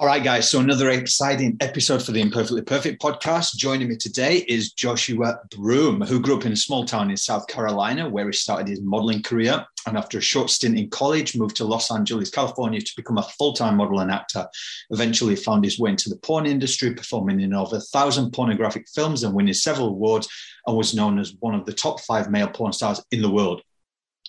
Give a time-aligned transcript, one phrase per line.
[0.00, 0.50] All right, guys.
[0.50, 3.56] So another exciting episode for the Imperfectly Perfect podcast.
[3.56, 7.46] Joining me today is Joshua Broome, who grew up in a small town in South
[7.48, 9.62] Carolina, where he started his modeling career.
[9.86, 13.22] And after a short stint in college, moved to Los Angeles, California, to become a
[13.22, 14.46] full-time model and actor.
[14.88, 19.22] Eventually, found his way into the porn industry, performing in over a thousand pornographic films
[19.22, 20.30] and winning several awards,
[20.66, 23.60] and was known as one of the top five male porn stars in the world.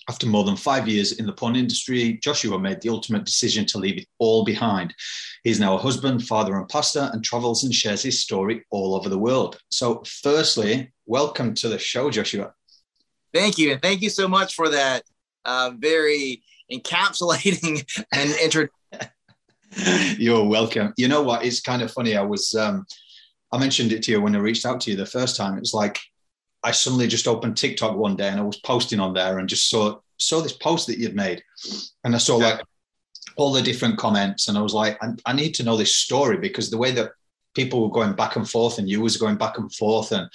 [0.08, 3.78] After more than five years in the porn industry, Joshua made the ultimate decision to
[3.78, 4.92] leave it all behind.
[5.44, 9.08] He's now a husband, father, and pastor, and travels and shares his story all over
[9.08, 9.58] the world.
[9.70, 12.52] So, firstly, welcome to the show, Joshua.
[13.32, 13.72] Thank you.
[13.72, 15.04] And thank you so much for that
[15.44, 18.66] uh, very encapsulating and intro.
[20.18, 20.94] You're welcome.
[20.96, 21.44] You know what?
[21.44, 22.16] It's kind of funny.
[22.16, 22.86] I was, um,
[23.52, 25.56] I mentioned it to you when I reached out to you the first time.
[25.56, 26.00] It was like
[26.64, 29.68] I suddenly just opened TikTok one day and I was posting on there and just
[29.68, 31.42] saw saw this post that you'd made,
[32.04, 32.60] and I saw like
[33.36, 36.36] all the different comments, and I was like, I, I, need to know this story
[36.36, 37.12] because the way that
[37.54, 40.28] people were going back and forth and you was going back and forth, and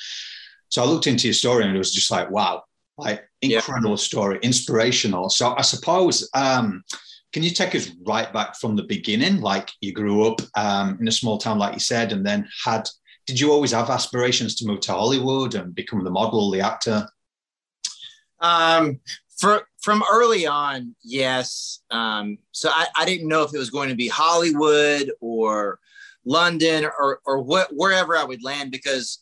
[0.69, 2.63] so I looked into your story and it was just like, wow,
[2.97, 3.95] like incredible yeah.
[3.97, 5.29] story, inspirational.
[5.29, 6.29] So I suppose.
[6.33, 6.83] Um,
[7.33, 9.41] can you take us right back from the beginning?
[9.41, 12.89] Like you grew up um, in a small town, like you said, and then had
[13.27, 17.07] did you always have aspirations to move to Hollywood and become the model, the actor?
[18.39, 19.01] Um,
[19.37, 21.79] for, from early on, yes.
[21.91, 25.79] Um, so I, I didn't know if it was going to be Hollywood or
[26.25, 29.19] London or, or what, wherever I would land because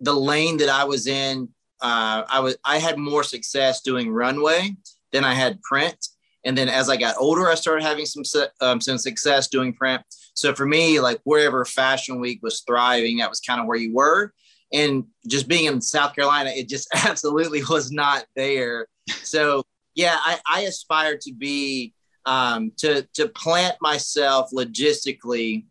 [0.00, 1.48] the lane that I was in,
[1.80, 4.76] uh, I was I had more success doing runway
[5.12, 6.08] than I had print.
[6.44, 8.22] And then as I got older, I started having some
[8.60, 10.02] um, some success doing print.
[10.34, 13.94] So for me, like wherever Fashion Week was thriving, that was kind of where you
[13.94, 14.32] were.
[14.72, 18.86] And just being in South Carolina, it just absolutely was not there.
[19.22, 21.94] So yeah, I, I aspired to be
[22.26, 25.64] um, to to plant myself logistically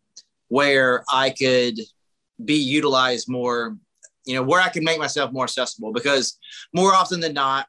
[0.48, 1.80] where I could
[2.44, 3.78] be utilized more,
[4.26, 5.92] you know, where I could make myself more accessible.
[5.92, 6.38] Because
[6.74, 7.68] more often than not,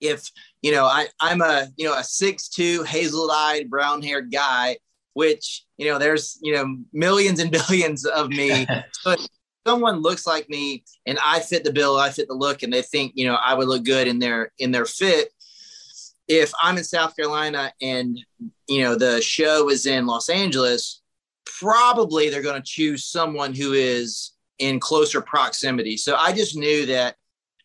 [0.00, 0.30] if
[0.62, 4.76] you know, I I'm a you know a six two hazel eyed brown haired guy
[5.14, 8.66] which you know there's you know millions and billions of me
[9.04, 9.20] but
[9.70, 12.82] someone looks like me and i fit the bill i fit the look and they
[12.82, 15.28] think you know i would look good in their in their fit
[16.26, 18.18] if i'm in south carolina and
[18.68, 21.02] you know the show is in los angeles
[21.44, 26.84] probably they're going to choose someone who is in closer proximity so i just knew
[26.84, 27.14] that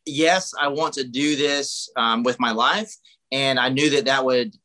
[0.06, 2.94] yes i want to do this um, with my life
[3.32, 4.56] and i knew that that would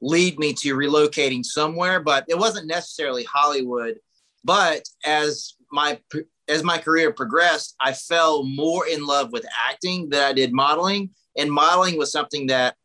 [0.00, 3.98] lead me to relocating somewhere, but it wasn't necessarily Hollywood.
[4.44, 5.98] But as my
[6.50, 11.10] as my career progressed, I fell more in love with acting than I did modeling.
[11.38, 12.76] And modeling was something that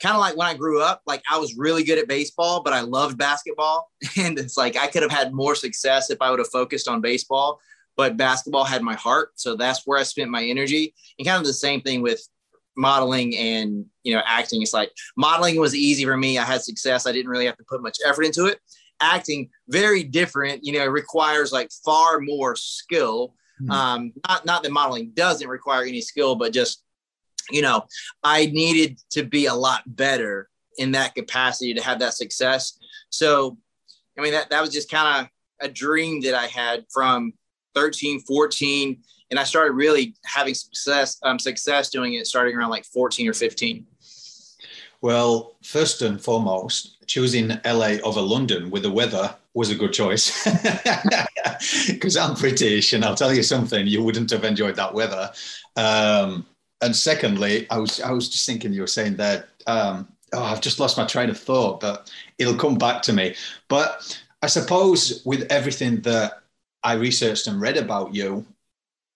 [0.00, 2.74] kind of like when I grew up, like I was really good at baseball, but
[2.74, 3.90] I loved basketball.
[4.18, 7.00] And it's like I could have had more success if I would have focused on
[7.00, 7.58] baseball,
[7.96, 9.32] but basketball had my heart.
[9.36, 10.94] So that's where I spent my energy.
[11.18, 12.20] And kind of the same thing with
[12.76, 17.06] modeling and you know acting it's like modeling was easy for me i had success
[17.06, 18.60] i didn't really have to put much effort into it
[19.00, 23.70] acting very different you know requires like far more skill mm-hmm.
[23.70, 26.82] um not not that modeling doesn't require any skill but just
[27.50, 27.82] you know
[28.22, 30.48] i needed to be a lot better
[30.78, 32.78] in that capacity to have that success
[33.10, 33.56] so
[34.18, 37.32] i mean that that was just kind of a dream that i had from
[37.74, 42.84] 13 14 and I started really having success um, success doing it starting around like
[42.84, 43.86] 14 or 15.
[45.00, 50.44] Well, first and foremost, choosing LA over London with the weather was a good choice
[51.88, 55.30] because I'm British, and I'll tell you something, you wouldn't have enjoyed that weather.
[55.76, 56.46] Um,
[56.82, 60.60] and secondly, I was I was just thinking you were saying that um, oh, I've
[60.60, 63.34] just lost my train of thought, but it'll come back to me.
[63.68, 66.42] But I suppose with everything that
[66.82, 68.44] I researched and read about you,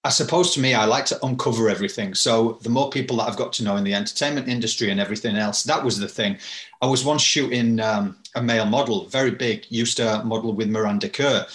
[0.02, 2.14] I suppose to me, I like to uncover everything.
[2.14, 5.37] So the more people that I've got to know in the entertainment industry and everything
[5.37, 6.38] else, that was the thing.
[6.81, 11.08] I was once shooting um, a male model, very big, used to model with Miranda
[11.08, 11.47] Kerr.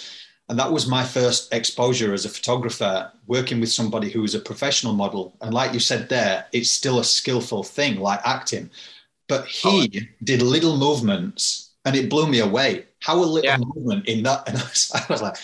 [0.48, 4.40] And that was my first exposure as a photographer, working with somebody who was a
[4.40, 5.36] professional model.
[5.40, 8.70] And like you said there, it's still a skillful thing, like acting.
[9.28, 10.06] But he oh.
[10.22, 12.86] did little movements and it blew me away.
[13.00, 13.56] How a little yeah.
[13.58, 14.44] movement in that?
[14.48, 15.36] And I was, I was like,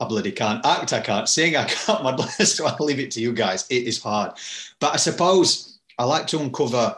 [0.00, 2.24] I bloody can't act, I can't sing, I can't model.
[2.26, 3.66] so I'll leave it to you guys.
[3.68, 4.32] It is hard.
[4.80, 6.96] But I suppose I like to uncover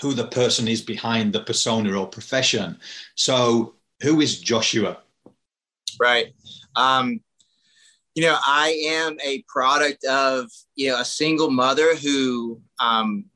[0.00, 2.78] who the person is behind the persona or profession.
[3.14, 4.98] So, who is Joshua?
[6.00, 6.34] Right.
[6.74, 7.20] Um,
[8.14, 13.26] you know, I am a product of, you know, a single mother who um,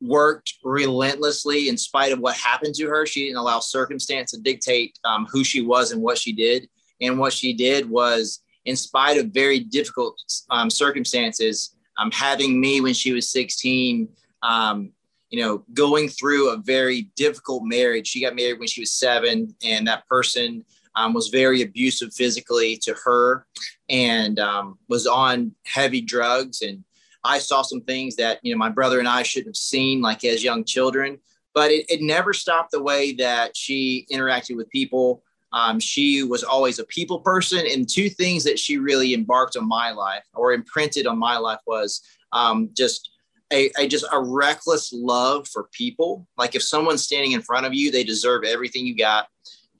[0.00, 3.06] worked relentlessly in spite of what happened to her.
[3.06, 6.68] She didn't allow circumstance to dictate um, who she was and what she did.
[7.00, 10.20] And what she did was, in spite of very difficult
[10.50, 14.08] um, circumstances, um, having me when she was 16,
[14.42, 14.92] um,
[15.30, 18.08] you know, going through a very difficult marriage.
[18.08, 20.64] She got married when she was seven, and that person
[20.96, 23.46] um, was very abusive physically to her
[23.88, 26.62] and um, was on heavy drugs.
[26.62, 26.84] And
[27.24, 30.24] I saw some things that, you know, my brother and I shouldn't have seen, like
[30.24, 31.18] as young children.
[31.54, 35.22] But it, it never stopped the way that she interacted with people.
[35.52, 37.64] Um, she was always a people person.
[37.70, 41.60] And two things that she really embarked on my life or imprinted on my life
[41.66, 42.02] was
[42.32, 43.10] um, just
[43.52, 46.26] a, a, just a reckless love for people.
[46.36, 49.26] Like if someone's standing in front of you, they deserve everything you got.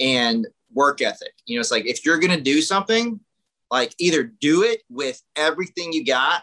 [0.00, 1.32] And work ethic.
[1.46, 3.20] You know, it's like if you're to do something,
[3.70, 6.42] like either do it with everything you got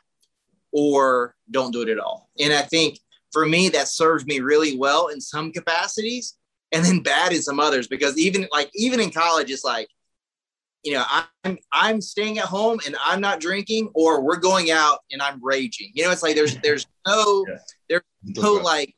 [0.72, 2.30] or don't do it at all.
[2.40, 3.00] And I think
[3.32, 6.37] for me, that serves me really well in some capacities
[6.72, 9.90] and then bad in some others because even like even in college, it's like,
[10.84, 11.04] you know,
[11.44, 15.44] I'm I'm staying at home and I'm not drinking, or we're going out and I'm
[15.44, 15.92] raging.
[15.94, 17.58] You know, it's like there's there's no yeah.
[17.90, 18.96] there's no like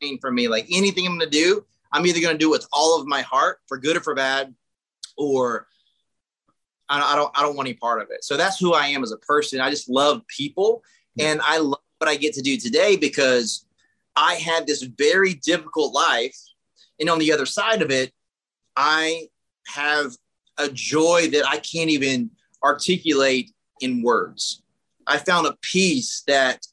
[0.00, 0.48] thing for me.
[0.48, 3.78] Like anything I'm gonna do, I'm either gonna do with all of my heart for
[3.78, 4.54] good or for bad,
[5.16, 5.66] or
[6.88, 8.24] I, don't I don't want any part of it.
[8.24, 9.60] So that's who I am as a person.
[9.60, 10.82] I just love people,
[11.18, 13.66] and I love what I get to do today because
[14.16, 16.36] I had this very difficult life,
[17.00, 18.12] and on the other side of it,
[18.76, 19.28] I
[19.66, 20.12] have
[20.56, 22.30] a joy that I can't even
[22.64, 24.62] articulate in words.
[25.06, 26.66] I found a peace that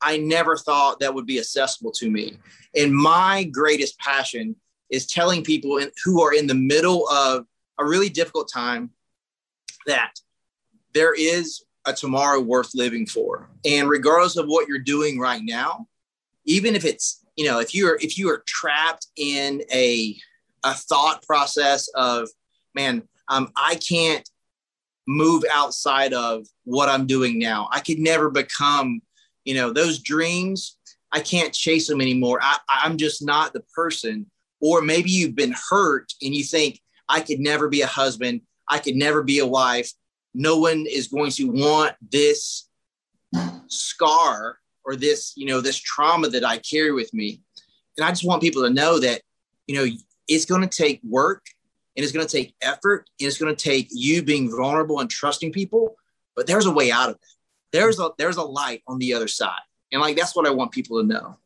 [0.00, 2.38] I never thought that would be accessible to me.
[2.74, 4.56] And my greatest passion
[4.88, 7.46] is telling people in, who are in the middle of
[7.78, 8.90] a really difficult time
[9.86, 10.14] that
[10.94, 13.48] there is a tomorrow worth living for.
[13.64, 15.86] And regardless of what you're doing right now,
[16.44, 20.16] even if it's, you know, if you're if you are trapped in a
[20.64, 22.28] a thought process of,
[22.74, 24.28] man, um, I can't
[25.06, 27.68] move outside of what I'm doing now.
[27.72, 29.00] I could never become,
[29.44, 30.76] you know, those dreams.
[31.12, 32.38] I can't chase them anymore.
[32.42, 34.30] I, I'm just not the person.
[34.60, 38.42] Or maybe you've been hurt and you think, I could never be a husband.
[38.68, 39.90] I could never be a wife.
[40.34, 42.68] No one is going to want this
[43.66, 44.59] scar
[44.90, 47.40] or this, you know, this trauma that I carry with me.
[47.96, 49.22] And I just want people to know that,
[49.68, 49.86] you know,
[50.26, 51.46] it's going to take work
[51.96, 55.08] and it's going to take effort and it's going to take you being vulnerable and
[55.08, 55.94] trusting people,
[56.34, 57.20] but there's a way out of it.
[57.72, 59.62] There's a there's a light on the other side.
[59.92, 61.36] And like that's what I want people to know.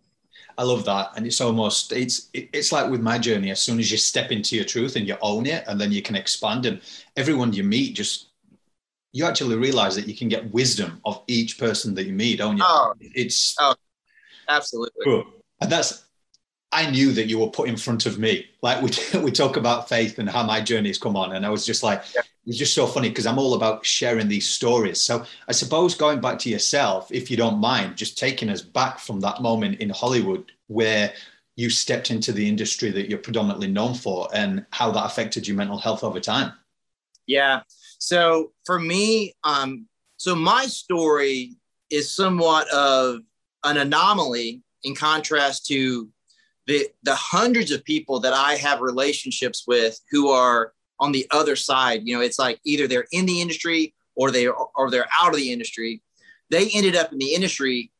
[0.56, 3.50] I love that, and it's almost it's it's like with my journey.
[3.50, 6.00] As soon as you step into your truth and you own it, and then you
[6.00, 6.80] can expand, and
[7.16, 8.28] everyone you meet just
[9.14, 12.56] you actually realize that you can get wisdom of each person that you meet, don't
[12.56, 12.64] you?
[12.66, 13.76] Oh, it's oh,
[14.48, 15.04] absolutely.
[15.04, 15.24] Cool.
[15.60, 16.04] And that's
[16.72, 18.46] I knew that you were put in front of me.
[18.60, 21.64] Like we we talk about faith and how my journey's come on, and I was
[21.64, 22.22] just like, yeah.
[22.44, 25.00] it's just so funny because I'm all about sharing these stories.
[25.00, 28.98] So I suppose going back to yourself, if you don't mind, just taking us back
[28.98, 31.12] from that moment in Hollywood where
[31.54, 35.56] you stepped into the industry that you're predominantly known for, and how that affected your
[35.56, 36.52] mental health over time.
[37.26, 37.62] Yeah.
[37.98, 41.54] So for me, um, so my story
[41.90, 43.20] is somewhat of
[43.62, 46.08] an anomaly in contrast to
[46.66, 51.56] the the hundreds of people that I have relationships with who are on the other
[51.56, 52.02] side.
[52.04, 55.36] You know, it's like either they're in the industry or they or they're out of
[55.36, 56.02] the industry.
[56.50, 57.90] They ended up in the industry.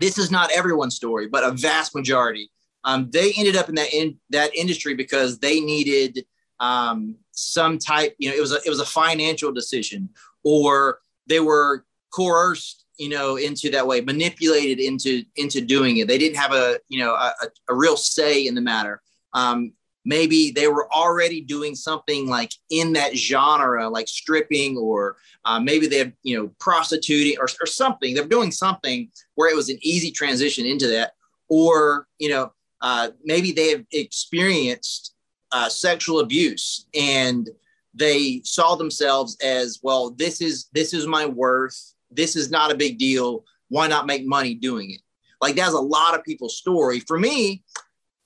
[0.00, 2.50] This is not everyone's story, but a vast majority.
[2.82, 6.26] Um, they ended up in that in that industry because they needed
[6.60, 8.14] um, some type.
[8.18, 10.08] You know, it was a it was a financial decision,
[10.42, 16.18] or they were coerced you know into that way manipulated into into doing it they
[16.18, 17.32] didn't have a you know a,
[17.68, 19.72] a real say in the matter um,
[20.04, 25.86] maybe they were already doing something like in that genre like stripping or uh, maybe
[25.86, 29.78] they have you know prostituting or, or something they're doing something where it was an
[29.82, 31.12] easy transition into that
[31.48, 35.13] or you know uh, maybe they have experienced
[35.52, 37.50] uh, sexual abuse and
[37.94, 42.76] they saw themselves as well this is this is my worth this is not a
[42.76, 43.44] big deal.
[43.68, 45.00] Why not make money doing it?
[45.40, 47.00] Like that's a lot of people's story.
[47.00, 47.62] For me,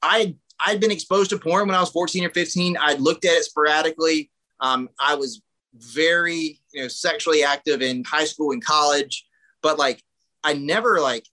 [0.03, 2.77] I I'd been exposed to porn when I was 14 or 15.
[2.77, 4.31] I'd looked at it sporadically.
[4.61, 5.43] Um, I was
[5.75, 9.27] very you know sexually active in high school and college,
[9.63, 10.03] but like
[10.45, 11.27] I never like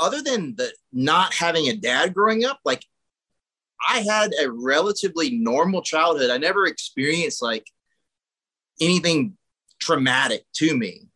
[0.00, 2.84] other than the not having a dad growing up, like
[3.86, 6.30] I had a relatively normal childhood.
[6.30, 7.66] I never experienced like
[8.80, 9.36] anything
[9.80, 11.08] traumatic to me.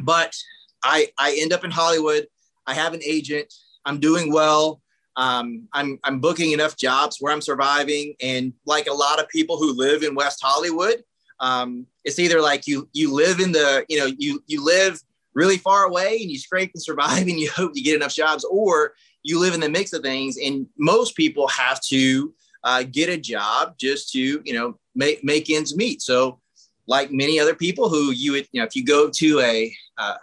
[0.00, 0.36] But
[0.82, 2.26] I I end up in Hollywood.
[2.66, 3.52] I have an agent.
[3.84, 4.80] I'm doing well.
[5.16, 8.14] Um, I'm I'm booking enough jobs where I'm surviving.
[8.20, 11.02] And like a lot of people who live in West Hollywood,
[11.40, 15.00] um, it's either like you you live in the you know you you live
[15.34, 18.44] really far away and you scrape and survive and you hope you get enough jobs,
[18.44, 20.36] or you live in the mix of things.
[20.36, 25.50] And most people have to uh, get a job just to you know make make
[25.50, 26.02] ends meet.
[26.02, 26.40] So
[26.86, 30.14] like many other people who you would you know if you go to a, uh,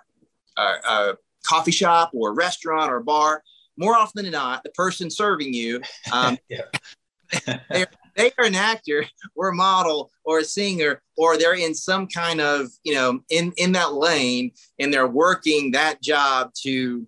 [0.58, 3.44] a, a coffee shop or a restaurant or a bar
[3.80, 5.82] more often than not, the person serving you,
[6.14, 6.38] um,
[7.70, 12.06] they, they are an actor or a model or a singer, or they're in some
[12.08, 17.08] kind of, you know, in, in that lane and they're working that job to,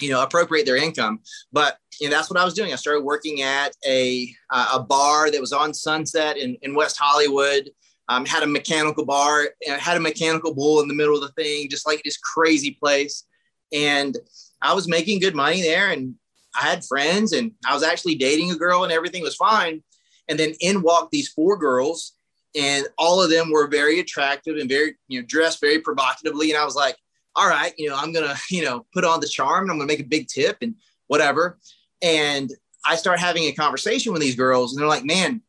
[0.00, 1.20] you know, appropriate their income.
[1.52, 2.72] But, you know, that's what I was doing.
[2.72, 6.96] I started working at a, uh, a bar that was on Sunset in, in West
[6.98, 7.70] Hollywood.
[8.08, 11.68] Um, had a mechanical bar, had a mechanical bull in the middle of the thing,
[11.70, 13.24] just like this crazy place.
[13.72, 14.16] And
[14.62, 16.16] I was making good money there and
[16.60, 19.82] I had friends and I was actually dating a girl and everything was fine.
[20.28, 22.14] And then in walked these four girls
[22.56, 26.50] and all of them were very attractive and very, you know, dressed very provocatively.
[26.50, 26.96] And I was like,
[27.36, 29.78] all right, you know, I'm going to, you know, put on the charm and I'm
[29.78, 30.74] going to make a big tip and
[31.06, 31.58] whatever.
[32.02, 32.50] And
[32.84, 35.42] I start having a conversation with these girls and they're like, man,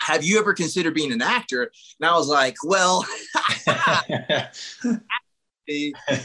[0.00, 1.70] have you ever considered being an actor?
[2.00, 3.06] And I was like, well,
[3.66, 4.48] I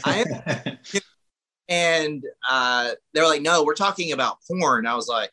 [0.04, 0.78] am,
[1.68, 4.86] and uh, they're like, no, we're talking about porn.
[4.86, 5.30] I was like,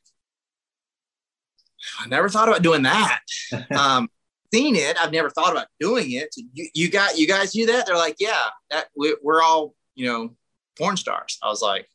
[2.00, 3.20] I never thought about doing that.
[3.72, 4.10] um,
[4.54, 4.98] seen it.
[5.00, 6.30] I've never thought about doing it.
[6.54, 7.86] You, you got, you guys do that?
[7.86, 10.36] They're like, yeah, that we, we're all, you know,
[10.78, 11.38] porn stars.
[11.42, 11.88] I was like,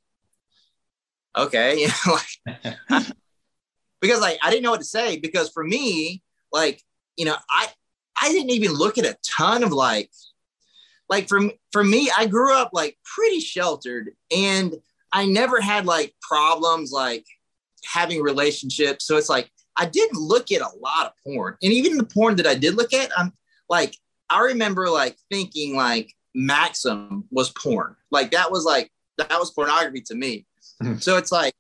[1.37, 1.78] okay.
[1.80, 2.18] You know,
[2.90, 3.06] like,
[4.00, 6.82] because like, I didn't know what to say because for me, like,
[7.16, 7.68] you know, I,
[8.21, 10.11] I didn't even look at a ton of like
[11.12, 11.42] like for
[11.73, 14.75] for me, I grew up like pretty sheltered, and
[15.12, 17.26] I never had like problems like
[17.85, 19.04] having relationships.
[19.04, 22.36] So it's like I didn't look at a lot of porn, and even the porn
[22.36, 23.32] that I did look at, I'm
[23.68, 23.96] like
[24.30, 30.02] I remember like thinking like Maxim was porn, like that was like that was pornography
[30.02, 30.46] to me.
[30.82, 30.96] Mm-hmm.
[30.98, 31.54] So it's like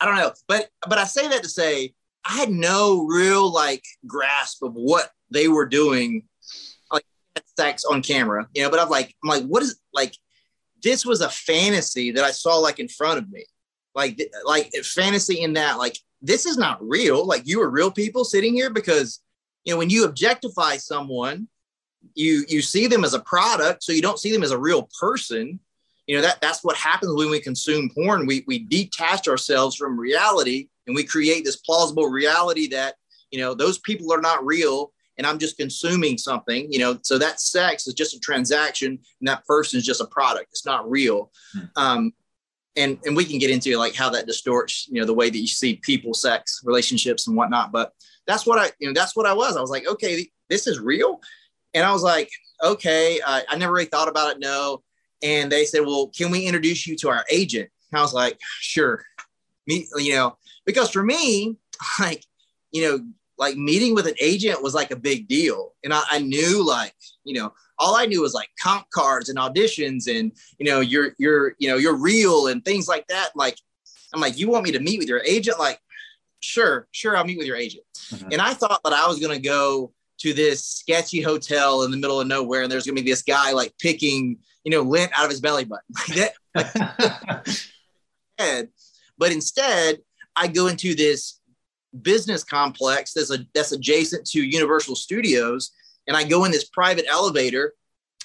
[0.00, 3.84] I don't know, but but I say that to say I had no real like
[4.06, 6.24] grasp of what they were doing
[6.92, 7.04] like
[7.56, 10.14] sex on camera, you know, but I'm like, I'm like, what is like,
[10.82, 13.44] this was a fantasy that I saw like in front of me.
[13.94, 17.26] Like, like fantasy in that, like, this is not real.
[17.26, 19.20] Like you are real people sitting here because,
[19.64, 21.48] you know, when you objectify someone,
[22.14, 23.82] you, you see them as a product.
[23.82, 25.60] So you don't see them as a real person.
[26.06, 28.26] You know, that that's what happens when we consume porn.
[28.26, 32.96] We, we detach ourselves from reality and we create this plausible reality that,
[33.30, 37.18] you know, those people are not real and I'm just consuming something, you know, so
[37.18, 40.46] that sex is just a transaction and that person is just a product.
[40.50, 41.30] It's not real.
[41.52, 41.60] Hmm.
[41.76, 42.12] Um,
[42.76, 45.38] and, and we can get into like how that distorts, you know, the way that
[45.38, 47.72] you see people, sex, relationships and whatnot.
[47.72, 47.92] But
[48.26, 49.56] that's what I, you know, that's what I was.
[49.56, 51.20] I was like, okay, this is real.
[51.74, 52.30] And I was like,
[52.62, 54.40] okay, I never really thought about it.
[54.40, 54.82] No.
[55.22, 57.68] And they said, well, can we introduce you to our agent?
[57.92, 59.04] And I was like, sure.
[59.66, 61.56] Me, you know, because for me,
[62.00, 62.24] like,
[62.72, 63.00] you know,
[63.38, 65.72] like meeting with an agent was like a big deal.
[65.82, 69.38] And I, I, knew like, you know, all I knew was like comp cards and
[69.38, 73.30] auditions and, you know, you're, you're, you know, you're real and things like that.
[73.34, 73.56] Like,
[74.14, 75.58] I'm like, you want me to meet with your agent?
[75.58, 75.80] Like,
[76.40, 77.16] sure, sure.
[77.16, 77.84] I'll meet with your agent.
[78.10, 78.28] Mm-hmm.
[78.32, 81.96] And I thought that I was going to go to this sketchy hotel in the
[81.96, 82.62] middle of nowhere.
[82.62, 85.40] And there's going to be this guy like picking, you know, lint out of his
[85.40, 86.76] belly button like that.
[88.38, 88.68] Like,
[89.18, 90.00] but instead
[90.36, 91.40] I go into this
[92.02, 95.72] business complex that's a, that's adjacent to Universal Studios,
[96.06, 97.74] and I go in this private elevator,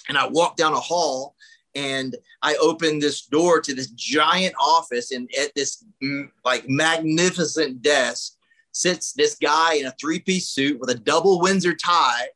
[0.08, 1.36] and I walk down a hall,
[1.74, 7.82] and I open this door to this giant office, and at this mm, like magnificent
[7.82, 8.34] desk
[8.72, 12.28] sits this guy in a three piece suit with a double Windsor tie,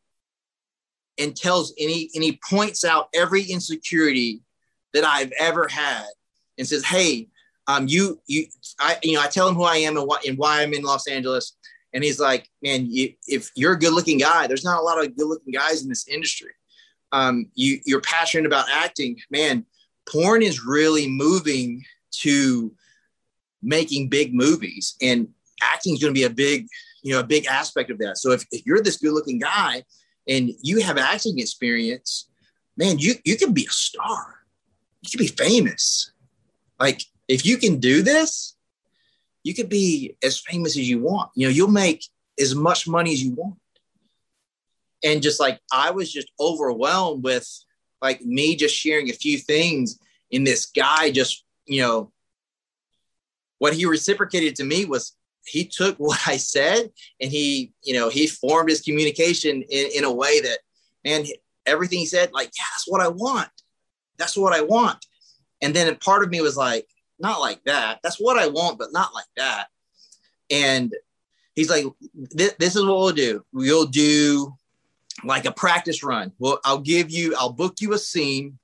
[1.17, 4.41] and tells any and he points out every insecurity
[4.93, 6.07] that I've ever had,
[6.57, 7.29] and says, "Hey."
[7.69, 8.47] um, you, you,
[8.79, 10.81] I, you know, I tell him who I am and why, and why I'm in
[10.81, 11.55] Los Angeles.
[11.93, 15.03] And he's like, man, you, if you're a good looking guy, there's not a lot
[15.03, 16.51] of good looking guys in this industry.
[17.11, 19.65] Um, you, you're passionate about acting, man.
[20.07, 22.71] Porn is really moving to
[23.61, 25.27] making big movies, and
[25.61, 26.67] acting is going to be a big,
[27.03, 28.17] you know, a big aspect of that.
[28.17, 29.83] So if, if you're this good looking guy,
[30.27, 32.29] and you have acting experience,
[32.77, 34.35] man, you you can be a star.
[35.01, 36.11] You can be famous.
[36.79, 38.55] Like if you can do this,
[39.49, 41.31] you could be as famous as you want.
[41.33, 42.05] You know, you'll make
[42.39, 43.57] as much money as you want.
[45.03, 47.49] And just like I was just overwhelmed with
[47.99, 49.97] like me just sharing a few things
[50.31, 52.11] and this guy just, you know,
[53.57, 55.15] what he reciprocated to me was
[55.47, 60.03] he took what I said and he, you know, he formed his communication in, in
[60.03, 60.59] a way that,
[61.03, 61.25] man,
[61.65, 63.49] everything he said, like, yeah, that's what I want.
[64.19, 65.03] That's what I want.
[65.59, 66.85] And then part of me was like,
[67.19, 67.99] not like that.
[68.03, 69.67] That's what I want, but not like that.
[70.49, 70.93] And
[71.55, 73.45] he's like, this, is what we'll do.
[73.51, 74.53] We'll do
[75.23, 76.31] like a practice run.
[76.39, 78.57] Well, I'll give you, I'll book you a scene.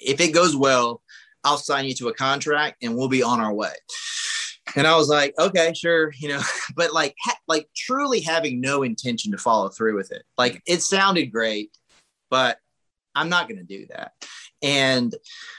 [0.00, 1.02] If it goes well,
[1.44, 3.72] I'll sign you to a contract and we'll be on our way.
[4.74, 6.40] And I was like, okay, sure, you know,
[6.76, 10.24] but like, ha- like truly having no intention to follow through with it.
[10.36, 11.70] Like it sounded great,
[12.30, 12.58] but
[13.14, 14.12] I'm not going to do that.
[14.66, 15.14] And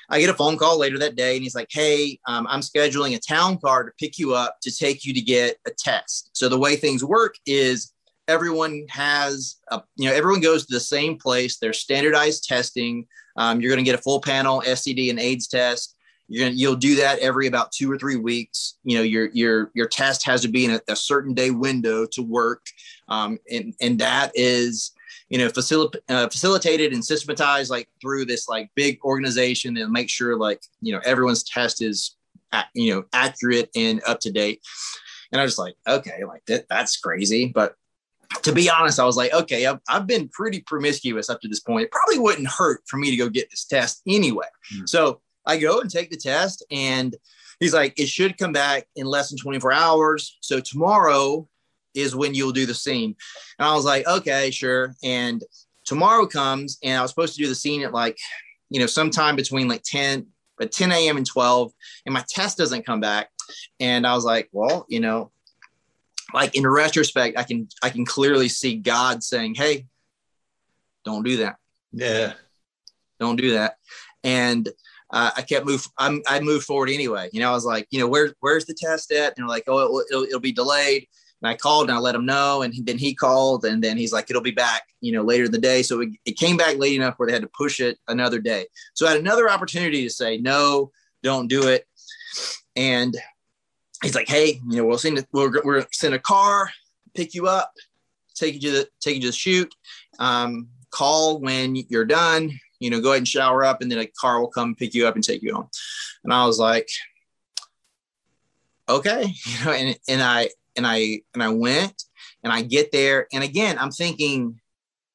[0.10, 3.16] I get a phone call later that day, and he's like, Hey, um, I'm scheduling
[3.16, 6.32] a town car to pick you up to take you to get a test.
[6.34, 7.94] So the way things work is
[8.28, 11.58] everyone has, a, you know, everyone goes to the same place.
[11.58, 13.08] There's standardized testing.
[13.38, 15.96] Um, you're going to get a full panel STD and AIDS test.
[16.28, 18.76] You're gonna, you'll do that every about two or three weeks.
[18.84, 22.06] You know, your your your test has to be in a, a certain day window
[22.08, 22.66] to work,
[23.08, 24.92] um, and and that is
[25.30, 30.10] you know, facil- uh, facilitated and systematized like through this like big organization and make
[30.10, 32.16] sure like, you know, everyone's test is,
[32.74, 34.62] you know, accurate and up to date.
[35.32, 37.52] And I was like, okay, like that, that's crazy.
[37.54, 37.76] But
[38.44, 41.60] to be honest, I was like, okay, I've, I've been pretty promiscuous up to this
[41.60, 41.86] point.
[41.86, 44.48] It probably wouldn't hurt for me to go get this test anyway.
[44.74, 44.86] Mm-hmm.
[44.86, 47.16] So I go and take the test and
[47.60, 50.38] he's like, it should come back in less than 24 hours.
[50.42, 51.48] So tomorrow
[51.94, 53.16] is when you'll do the scene.
[53.60, 54.96] And I was like, okay, sure.
[55.04, 55.44] And
[55.86, 58.18] tomorrow comes, and I was supposed to do the scene at like,
[58.70, 61.18] you know, sometime between like 10, but 10 a.m.
[61.18, 61.72] and 12,
[62.06, 63.30] and my test doesn't come back.
[63.80, 65.32] And I was like, well, you know,
[66.34, 69.88] like in retrospect, I can I can clearly see God saying, Hey,
[71.06, 71.56] don't do that.
[71.94, 72.34] Yeah.
[73.20, 73.78] Don't do that.
[74.24, 74.68] And
[75.12, 75.88] uh, I kept move.
[75.98, 77.30] I'm, I moved forward anyway.
[77.32, 79.28] You know, I was like, you know, where's where's the test at?
[79.28, 81.08] And they're like, oh, it'll, it'll, it'll be delayed.
[81.42, 82.64] And I called and I let him know.
[82.64, 85.52] And then he called and then he's like, it'll be back, you know, later in
[85.52, 85.84] the day.
[85.84, 88.66] So it, it came back late enough where they had to push it another day.
[88.94, 91.86] So I had another opportunity to say, no, don't do it.
[92.76, 93.16] And
[94.02, 96.72] he's like, hey, you know, we'll send it, we'll, we'll send a car,
[97.14, 97.72] pick you up,
[98.36, 99.74] take you to the, take you to the shoot.
[100.20, 104.06] Um, call when you're done, you know, go ahead and shower up and then a
[104.06, 105.70] car will come pick you up and take you home.
[106.24, 106.90] And I was like,
[108.90, 112.04] okay, you know, and, and I, and I and I went
[112.44, 114.60] and I get there and again I'm thinking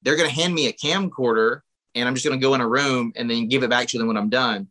[0.03, 1.61] they're going to hand me a camcorder
[1.94, 3.98] and I'm just going to go in a room and then give it back to
[3.98, 4.68] them when I'm done.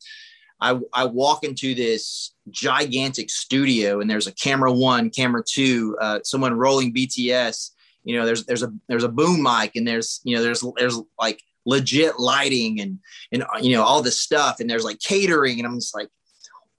[0.60, 6.20] I, I walk into this gigantic studio and there's a camera one, camera two, uh,
[6.24, 7.72] someone rolling BTS.
[8.04, 11.00] You know, there's there's a there's a boom mic and there's you know there's there's
[11.20, 13.00] like legit lighting and
[13.32, 16.10] and you know all this stuff and there's like catering and I'm just like,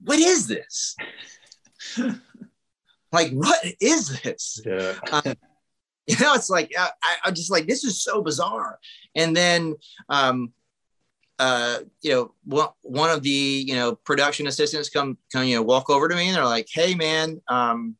[0.01, 0.95] what is this?
[3.13, 4.61] Like what is this?
[4.65, 4.95] Yeah.
[5.11, 5.33] uh,
[6.07, 6.89] you know it's like I,
[7.23, 8.79] i'm just like this is so bizarre.
[9.15, 9.75] And then
[10.09, 10.51] um
[11.39, 15.61] uh you know one, one of the you know production assistants come come you know
[15.61, 17.95] walk over to me and they're like hey man um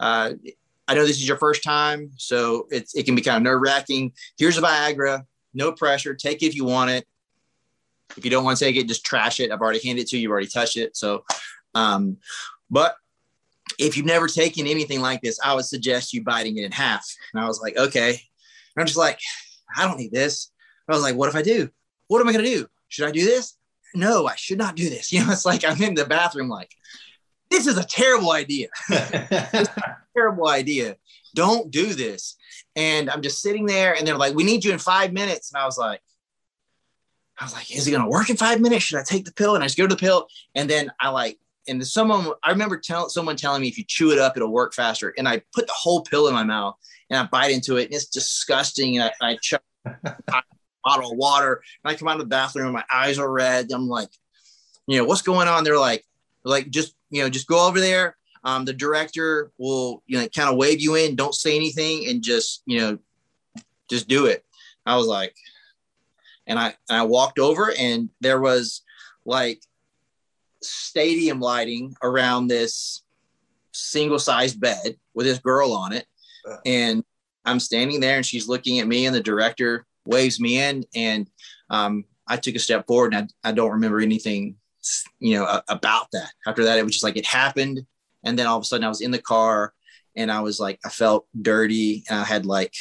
[0.00, 0.32] uh
[0.86, 4.12] i know this is your first time so it's it can be kind of nerve-wracking.
[4.38, 7.06] Here's a viagra no pressure take it if you want it.
[8.16, 9.50] If you don't want to take it just trash it.
[9.50, 10.96] I've already handed it to you you've already touched it.
[10.96, 11.24] So
[11.74, 12.18] um
[12.70, 12.96] but
[13.78, 17.06] if you've never taken anything like this, I would suggest you biting it in half.
[17.32, 18.10] And I was like, okay.
[18.10, 19.20] And I'm just like,
[19.76, 20.50] I don't need this.
[20.88, 21.68] I was like, what if I do?
[22.08, 22.66] What am I going to do?
[22.88, 23.56] Should I do this?
[23.94, 25.12] No, I should not do this.
[25.18, 26.70] You know, it's like I'm in the bathroom, like,
[27.50, 28.68] this is a terrible idea.
[28.90, 29.66] a
[30.14, 30.96] terrible idea.
[31.34, 32.36] Don't do this.
[32.76, 35.52] And I'm just sitting there, and they're like, we need you in five minutes.
[35.52, 36.02] And I was like,
[37.38, 38.84] I was like, is it going to work in five minutes?
[38.84, 39.54] Should I take the pill?
[39.54, 40.26] And I just go to the pill.
[40.54, 41.38] And then I like
[41.68, 44.74] and someone I remember tell, someone telling me if you chew it up, it'll work
[44.74, 45.14] faster.
[45.16, 46.76] And I put the whole pill in my mouth
[47.10, 48.98] and I bite into it, and it's disgusting.
[48.98, 50.42] And I, I chuck a
[50.84, 53.70] bottle of water, and I come out of the bathroom, and my eyes are red.
[53.72, 54.10] I'm like,
[54.86, 55.64] you know, what's going on?
[55.64, 56.04] They're like,
[56.44, 58.16] like just you know, just go over there.
[58.44, 62.22] Um, the director will you know kind of wave you in, don't say anything, and
[62.22, 62.98] just you know,
[63.88, 64.44] just do it.
[64.86, 65.34] I was like,
[66.46, 68.82] and I and I walked over, and there was
[69.24, 69.62] like
[70.62, 73.02] stadium lighting around this
[73.72, 76.06] single sized bed with this girl on it.
[76.64, 77.04] And
[77.44, 81.28] I'm standing there and she's looking at me and the director waves me in and
[81.70, 84.56] um, I took a step forward and I, I don't remember anything,
[85.18, 86.30] you know, about that.
[86.46, 87.84] After that, it was just like it happened.
[88.24, 89.72] And then all of a sudden I was in the car
[90.16, 92.74] and I was like, I felt dirty and I had like,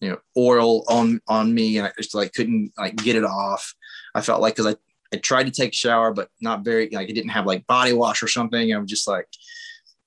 [0.00, 3.74] you know, oil on, on me and I just like couldn't like get it off.
[4.14, 4.76] I felt like, cause I,
[5.12, 7.92] I tried to take a shower, but not very, like it didn't have like body
[7.92, 8.72] wash or something.
[8.72, 9.28] I'm just like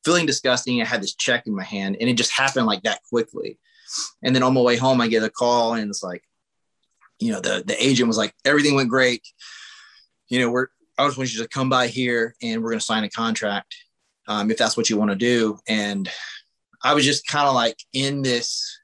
[0.06, 0.82] feeling disgusting.
[0.82, 3.60] I had this check in my hand and it just happened like that quickly.
[4.24, 6.24] And then on my way home, I get a call and it's like,
[7.20, 9.22] you know, the, the agent was like, everything went great.
[10.30, 12.86] You know, we're, I just want you to come by here and we're going to
[12.86, 13.76] sign a contract
[14.28, 15.60] um, if that's what you want to do.
[15.68, 16.10] And
[16.84, 18.80] I was just kind of like in this,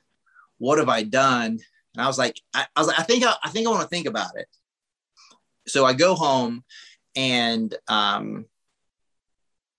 [0.58, 1.60] what have I done?
[1.96, 3.82] And I was like, I, I was like, I think I, I think I want
[3.82, 4.48] to think about it.
[5.70, 6.64] So I go home
[7.16, 8.46] and um,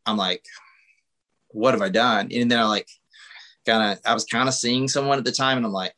[0.07, 0.44] I'm like,
[1.48, 2.29] what have I done?
[2.33, 2.88] And then I like
[3.66, 5.94] kind of, I was kind of seeing someone at the time and I'm like,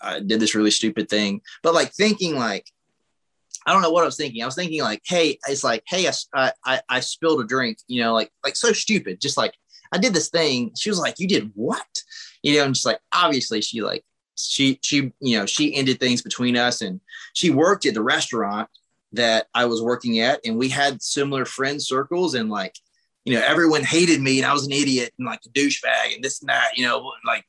[0.00, 2.66] I did this really stupid thing, but like thinking like,
[3.66, 4.42] I don't know what I was thinking.
[4.42, 8.02] I was thinking like, hey, it's like, hey, I, I, I spilled a drink, you
[8.02, 9.20] know, like, like so stupid.
[9.20, 9.54] Just like
[9.92, 10.72] I did this thing.
[10.76, 11.86] She was like, you did what?
[12.42, 14.04] You know, and just like, obviously she like,
[14.36, 17.00] she, she, you know, she ended things between us and
[17.32, 18.68] she worked at the restaurant
[19.14, 22.74] that I was working at and we had similar friend circles and like,
[23.24, 26.22] you know, everyone hated me and I was an idiot and like a douchebag and
[26.22, 27.44] this and that, you know, like,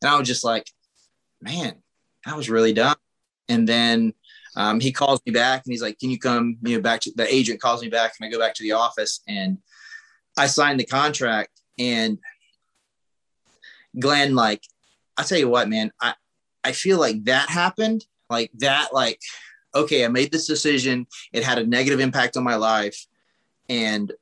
[0.00, 0.66] and I was just like,
[1.40, 1.74] man,
[2.26, 2.96] I was really dumb.
[3.48, 4.14] And then
[4.56, 7.12] um, he calls me back and he's like, can you come, you know, back to
[7.14, 9.58] the agent calls me back and I go back to the office and
[10.36, 12.18] I signed the contract and
[13.98, 14.62] Glenn, like,
[15.16, 16.14] I tell you what, man, I,
[16.64, 19.20] I feel like that happened like that, like,
[19.74, 21.06] okay, I made this decision.
[21.32, 23.06] It had a negative impact on my life.
[23.68, 24.12] And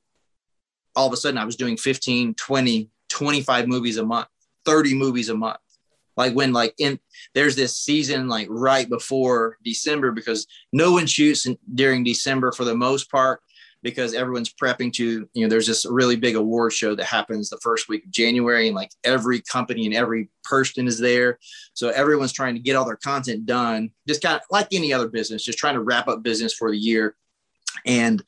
[0.95, 4.29] all of a sudden I was doing 15, 20, 25 movies a month,
[4.65, 5.59] 30 movies a month
[6.21, 6.99] like when like in
[7.35, 12.75] there's this season like right before December because no one shoots during December for the
[12.75, 13.41] most part
[13.83, 17.59] because everyone's prepping to you know there's this really big award show that happens the
[17.59, 21.39] first week of January and like every company and every person is there.
[21.75, 25.09] So everyone's trying to get all their content done just kind of like any other
[25.09, 27.17] business just trying to wrap up business for the year.
[27.87, 28.23] And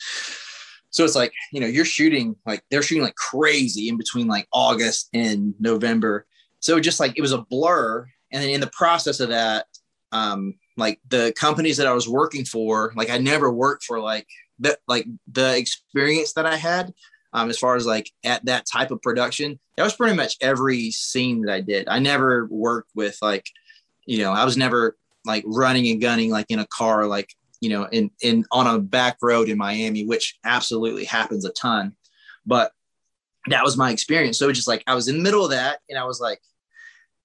[0.90, 4.48] so it's like you know you're shooting like they're shooting like crazy in between like
[4.52, 6.26] August and November.
[6.60, 8.06] So just like it was a blur.
[8.30, 9.66] And then in the process of that
[10.12, 14.26] um like the companies that i was working for like i never worked for like
[14.62, 16.92] the like the experience that i had
[17.34, 20.90] um, as far as like at that type of production that was pretty much every
[20.90, 21.88] scene that i did.
[21.88, 23.46] I never worked with like
[24.06, 27.70] you know i was never like running and gunning like in a car like you
[27.70, 31.94] know in in on a back road in miami which absolutely happens a ton.
[32.44, 32.72] But
[33.46, 34.38] that was my experience.
[34.38, 36.40] So it just like i was in the middle of that and i was like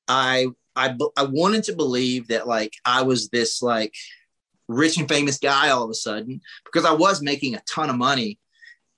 [0.07, 3.93] I I I wanted to believe that like I was this like
[4.67, 7.97] rich and famous guy all of a sudden because I was making a ton of
[7.97, 8.39] money,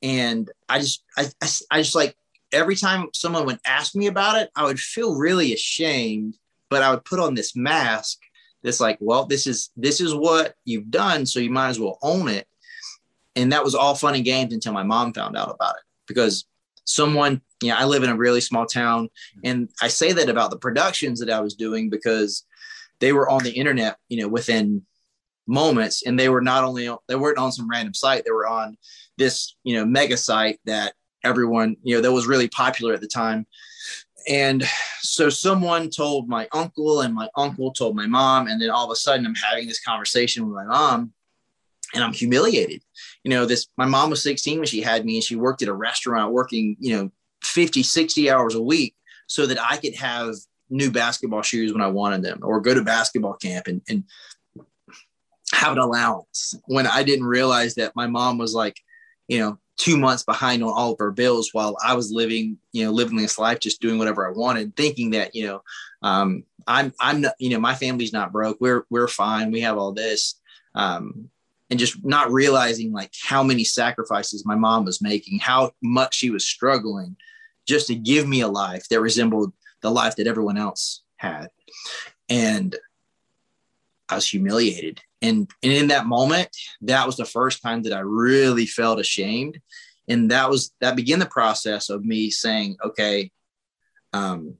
[0.02, 2.16] and I just I I, I just like
[2.52, 6.38] every time someone would ask me about it, I would feel really ashamed,
[6.70, 8.20] but I would put on this mask
[8.64, 12.00] that's like, well, this is this is what you've done, so you might as well
[12.02, 12.48] own it.
[13.36, 16.46] And that was all fun and games until my mom found out about it because
[16.90, 19.08] someone you know i live in a really small town
[19.44, 22.46] and i say that about the productions that i was doing because
[23.00, 24.82] they were on the internet you know within
[25.50, 28.78] moments and they were not only they weren't on some random site they were on
[29.18, 33.08] this you know mega site that everyone you know that was really popular at the
[33.08, 33.46] time
[34.28, 34.64] and
[35.00, 38.92] so someone told my uncle and my uncle told my mom and then all of
[38.92, 41.14] a sudden i'm having this conversation with my mom
[41.94, 42.84] and I'm humiliated.
[43.24, 45.68] You know, this my mom was 16 when she had me and she worked at
[45.68, 47.12] a restaurant working, you know,
[47.44, 48.96] 50, 60 hours a week
[49.28, 50.36] so that I could have
[50.70, 54.04] new basketball shoes when I wanted them or go to basketball camp and, and
[55.54, 58.80] have an allowance when I didn't realize that my mom was like,
[59.28, 62.84] you know, two months behind on all of her bills while I was living, you
[62.84, 65.64] know, living this life, just doing whatever I wanted, thinking that, you know,
[66.02, 68.58] um, I'm, I'm not, you know, my family's not broke.
[68.60, 69.52] We're, we're fine.
[69.52, 70.36] We have all this.
[70.76, 71.30] Um,
[71.70, 76.30] and just not realizing like how many sacrifices my mom was making, how much she
[76.30, 77.16] was struggling
[77.68, 81.50] just to give me a life that resembled the life that everyone else had.
[82.28, 82.76] And
[84.10, 85.02] I was humiliated.
[85.22, 86.50] And, and in that moment,
[86.82, 89.60] that was the first time that I really felt ashamed.
[90.08, 93.32] And that was that began the process of me saying, okay,
[94.14, 94.56] um,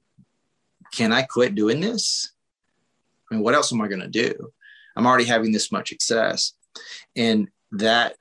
[0.92, 2.32] can I quit doing this?
[3.30, 4.52] I mean, what else am I going to do?
[4.96, 6.52] I'm already having this much success
[7.16, 8.16] and that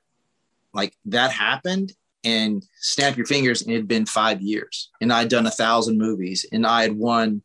[0.74, 5.30] like that happened and snap your fingers and it had been five years and i'd
[5.30, 7.42] done a thousand movies and i had won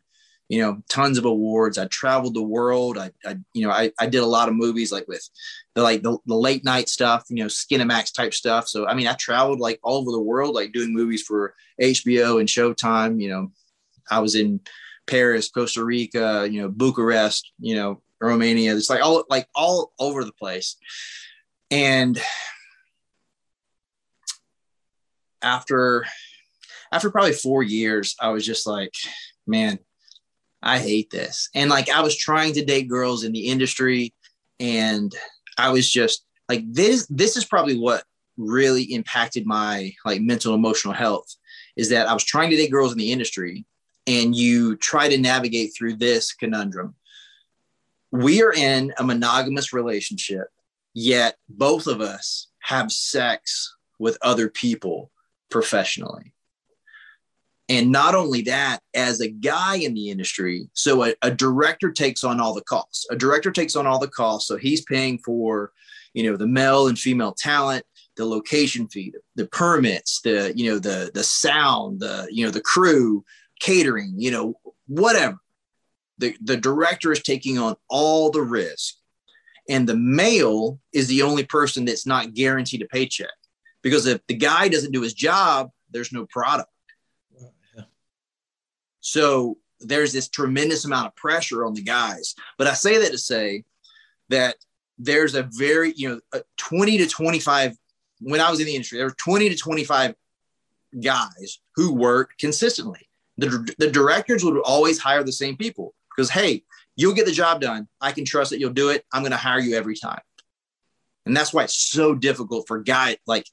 [0.48, 1.78] you know, tons of awards.
[1.78, 2.98] I traveled the world.
[2.98, 5.26] I, I you know, I, I did a lot of movies like with
[5.74, 8.68] the like the, the late night stuff, you know, Skinamax type stuff.
[8.68, 12.40] So I mean, I traveled like all over the world, like doing movies for HBO
[12.40, 13.20] and Showtime.
[13.20, 13.52] You know,
[14.10, 14.60] I was in
[15.06, 18.76] Paris, Costa Rica, you know, Bucharest, you know, Romania.
[18.76, 20.76] It's like all like all over the place.
[21.70, 22.20] And
[25.42, 26.04] after
[26.92, 28.94] after probably four years, I was just like,
[29.46, 29.78] man,
[30.64, 31.50] I hate this.
[31.54, 34.14] And like I was trying to date girls in the industry
[34.58, 35.14] and
[35.58, 38.04] I was just like this this is probably what
[38.36, 41.36] really impacted my like mental emotional health
[41.76, 43.66] is that I was trying to date girls in the industry
[44.06, 46.94] and you try to navigate through this conundrum.
[48.10, 50.48] We are in a monogamous relationship,
[50.94, 55.10] yet both of us have sex with other people
[55.50, 56.33] professionally.
[57.68, 62.22] And not only that, as a guy in the industry, so a, a, director takes
[62.22, 63.06] on all the costs.
[63.10, 64.48] A director takes on all the costs.
[64.48, 65.72] So he's paying for,
[66.12, 67.84] you know, the male and female talent,
[68.16, 72.60] the location fee, the permits, the, you know, the the sound, the, you know, the
[72.60, 73.24] crew,
[73.60, 74.54] catering, you know,
[74.86, 75.38] whatever.
[76.18, 78.94] The, the director is taking on all the risk.
[79.68, 83.32] And the male is the only person that's not guaranteed a paycheck.
[83.82, 86.68] Because if the guy doesn't do his job, there's no product.
[89.04, 92.34] So there's this tremendous amount of pressure on the guys.
[92.56, 93.64] But I say that to say
[94.30, 94.56] that
[94.98, 97.76] there's a very, you know, 20 to 25,
[98.20, 100.14] when I was in the industry, there were 20 to 25
[101.02, 103.06] guys who worked consistently.
[103.36, 106.62] The, the directors would always hire the same people because, hey,
[106.96, 107.88] you'll get the job done.
[108.00, 109.04] I can trust that you'll do it.
[109.12, 110.22] I'm going to hire you every time.
[111.26, 113.46] And that's why it's so difficult for guys, like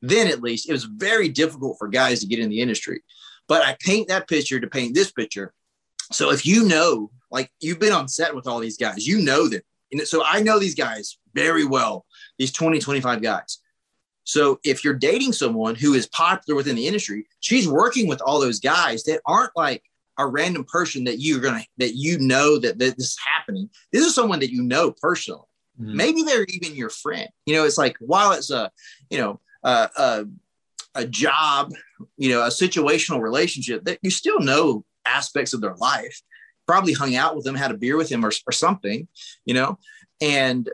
[0.00, 3.02] then at least, it was very difficult for guys to get in the industry
[3.48, 5.52] but I paint that picture to paint this picture.
[6.12, 9.48] So if you know, like you've been on set with all these guys, you know
[9.48, 9.62] them.
[9.92, 12.04] And so I know these guys very well,
[12.38, 13.58] these 20, 25 guys.
[14.24, 18.40] So if you're dating someone who is popular within the industry, she's working with all
[18.40, 19.82] those guys that aren't like
[20.18, 23.68] a random person that you're gonna that you know that, that this is happening.
[23.92, 25.42] This is someone that you know personally.
[25.80, 25.96] Mm-hmm.
[25.96, 27.28] Maybe they're even your friend.
[27.46, 28.70] You know, it's like while it's a
[29.10, 30.24] you know uh, uh,
[30.94, 31.72] a job,
[32.16, 36.20] you know, a situational relationship that you still know aspects of their life,
[36.66, 39.08] probably hung out with them, had a beer with him or, or something,
[39.44, 39.78] you know,
[40.20, 40.70] and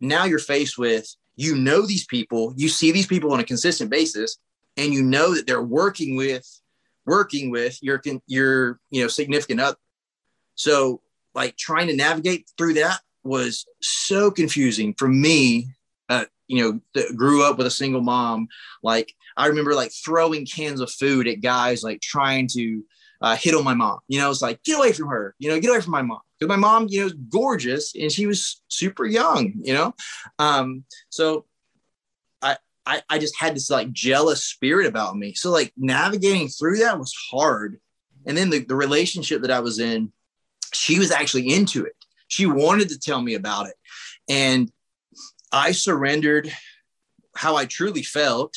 [0.00, 3.90] now you're faced with, you know, these people, you see these people on a consistent
[3.90, 4.38] basis,
[4.76, 6.46] and you know that they're working with,
[7.06, 9.76] working with your, your, you know, significant other.
[10.54, 11.00] So
[11.34, 15.68] like trying to navigate through that was so confusing for me
[16.08, 18.48] uh, you know, that grew up with a single mom.
[18.82, 22.84] Like I remember like throwing cans of food at guys, like trying to
[23.20, 24.00] uh, hit on my mom.
[24.08, 25.34] You know, it's like get away from her.
[25.38, 28.10] You know, get away from my mom because my mom, you know, is gorgeous and
[28.10, 29.54] she was super young.
[29.62, 29.94] You know,
[30.38, 31.46] um, so
[32.42, 35.34] I, I I just had this like jealous spirit about me.
[35.34, 37.78] So like navigating through that was hard.
[38.26, 40.12] And then the, the relationship that I was in,
[40.74, 41.94] she was actually into it.
[42.26, 43.74] She wanted to tell me about it.
[44.28, 44.70] And
[45.50, 46.52] I surrendered
[47.34, 48.54] how I truly felt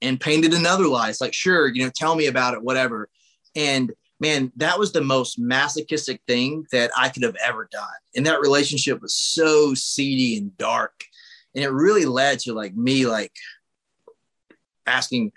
[0.00, 1.10] and painted another lie.
[1.10, 3.08] It's like, sure, you know, tell me about it, whatever.
[3.56, 7.88] And man, that was the most masochistic thing that I could have ever done.
[8.16, 11.04] And that relationship was so seedy and dark.
[11.54, 13.32] And it really led to like me like
[14.86, 15.32] asking,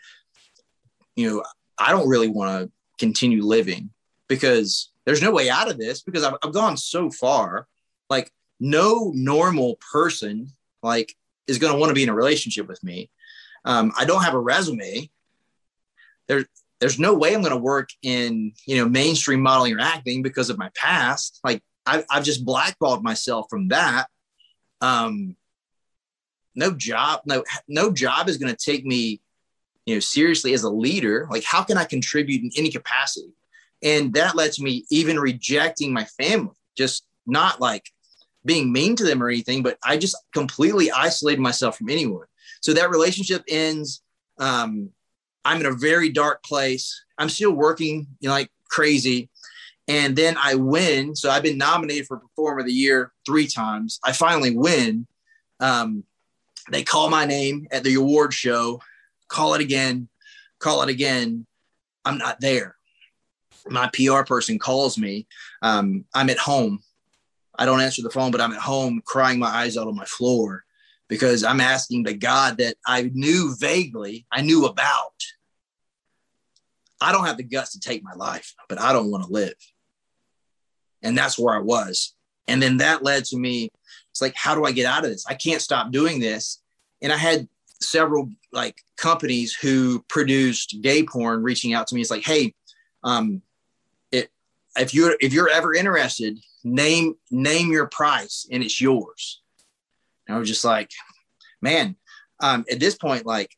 [1.15, 1.43] you know,
[1.78, 3.89] I don't really want to continue living
[4.28, 7.67] because there's no way out of this because I've, I've gone so far.
[8.10, 10.47] Like no normal person
[10.84, 11.15] like
[11.47, 13.10] is going to want to be in a relationship with me.
[13.65, 15.10] Um, I don't have a resume.
[16.28, 16.45] There,
[16.80, 20.50] there's no way I'm going to work in you know mainstream modeling or acting because
[20.50, 21.39] of my past.
[21.43, 24.08] Like I, I've just blackballed myself from that.
[24.82, 25.36] Um,
[26.56, 29.21] no job, no no job is going to take me,
[29.86, 31.28] you know, seriously as a leader.
[31.30, 33.34] Like how can I contribute in any capacity?
[33.84, 36.56] And that led to me even rejecting my family.
[36.76, 37.86] Just not like
[38.43, 42.26] being mean to them or anything, but I just completely isolated myself from anyone.
[42.62, 44.02] So that relationship ends.
[44.39, 44.89] Um,
[45.43, 47.04] I'm in a very dark place.
[47.17, 49.30] I'm still working, you know, like crazy.
[49.88, 51.15] And then I win.
[51.15, 54.00] So I've been nominated for Performer of the Year three times.
[54.04, 55.08] I finally win.
[55.60, 56.04] Um,
[56.71, 58.82] they call my name at the award show,
[59.28, 60.08] call it again,
[60.60, 61.45] call it again.
[62.06, 62.76] I'm not there.
[63.67, 65.28] My PR person calls me.
[65.62, 66.82] Um, I'm at home
[67.62, 70.06] I don't answer the phone, but I'm at home crying my eyes out on my
[70.06, 70.63] floor
[71.12, 75.12] because I'm asking the God that I knew vaguely, I knew about.
[77.02, 79.56] I don't have the guts to take my life, but I don't want to live.
[81.04, 82.15] And that's where I was.
[82.47, 83.67] And then that led to me,
[84.12, 85.26] it's like, how do I get out of this?
[85.28, 86.62] I can't stop doing this.
[87.02, 87.50] And I had
[87.82, 92.00] several like companies who produced gay porn reaching out to me.
[92.00, 92.54] It's like, hey,
[93.04, 93.41] um,
[94.13, 94.30] it,
[94.78, 99.41] if you're if you're ever interested, name name your price and it's yours.
[100.28, 100.92] And I was just like,
[101.62, 101.96] man,
[102.42, 103.56] um, at this point, like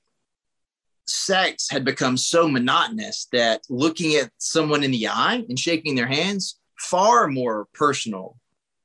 [1.05, 6.07] sex had become so monotonous that looking at someone in the eye and shaking their
[6.07, 8.37] hands far more personal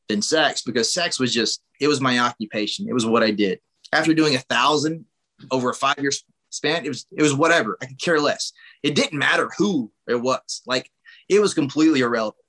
[0.09, 2.89] than sex because sex was just it was my occupation.
[2.89, 3.61] It was what i did.
[3.93, 5.05] After doing a thousand
[5.51, 6.11] over a five year
[6.51, 7.77] span it was it was whatever.
[7.81, 8.53] I could care less.
[8.83, 10.63] It didn't matter who it was.
[10.67, 10.91] Like
[11.29, 12.45] it was completely irrelevant.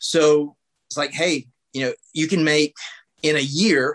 [0.00, 0.56] So
[0.88, 2.74] it's like hey you know you can make
[3.22, 3.94] in a year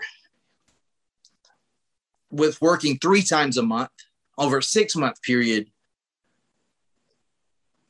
[2.30, 3.90] with working three times a month
[4.36, 5.70] over a six month period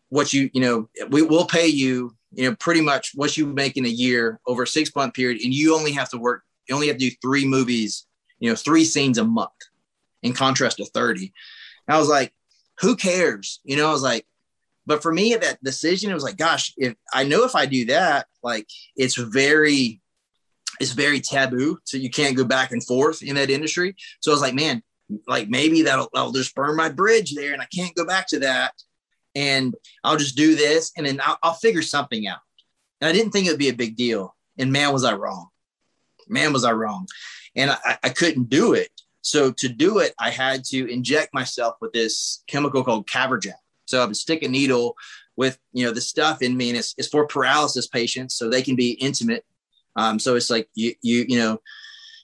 [0.09, 3.77] what you you know we will pay you you know pretty much what you make
[3.77, 5.43] in a year over a six month period.
[5.43, 8.07] And you only have to work you only have to do three movies
[8.39, 9.51] you know three scenes a month
[10.23, 11.33] in contrast to 30
[11.87, 12.33] and i was like
[12.81, 13.61] who cares?
[13.65, 14.27] You know i was like
[14.87, 17.87] but for me that decision it was like gosh if i know if i do
[17.87, 20.01] that like it's very
[20.81, 24.35] it's very taboo so you can't go back and forth in that industry so i
[24.35, 24.83] was like man
[25.27, 28.41] like maybe that'll I'll just burn my bridge there and I can't go back to
[28.41, 28.75] that.
[29.35, 32.41] And I'll just do this and then I'll, I'll figure something out.
[33.01, 34.35] And I didn't think it would be a big deal.
[34.59, 35.49] And man, was I wrong.
[36.29, 37.07] Man, was I wrong.
[37.55, 38.91] And I, I couldn't do it.
[39.23, 43.53] So to do it, I had to inject myself with this chemical called Caverject.
[43.87, 44.97] So I would stick a needle
[45.37, 48.61] with you know the stuff in me, and it's, it's for paralysis patients, so they
[48.61, 49.45] can be intimate.
[49.99, 51.61] Um, so it's like you you you know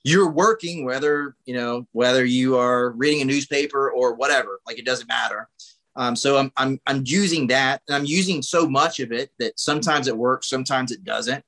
[0.04, 4.86] you're working whether you know whether you are reading a newspaper or whatever like it
[4.86, 5.48] doesn't matter.
[5.96, 9.58] Um, so I'm, I'm i'm using that and i'm using so much of it that
[9.58, 11.44] sometimes it works sometimes it doesn't.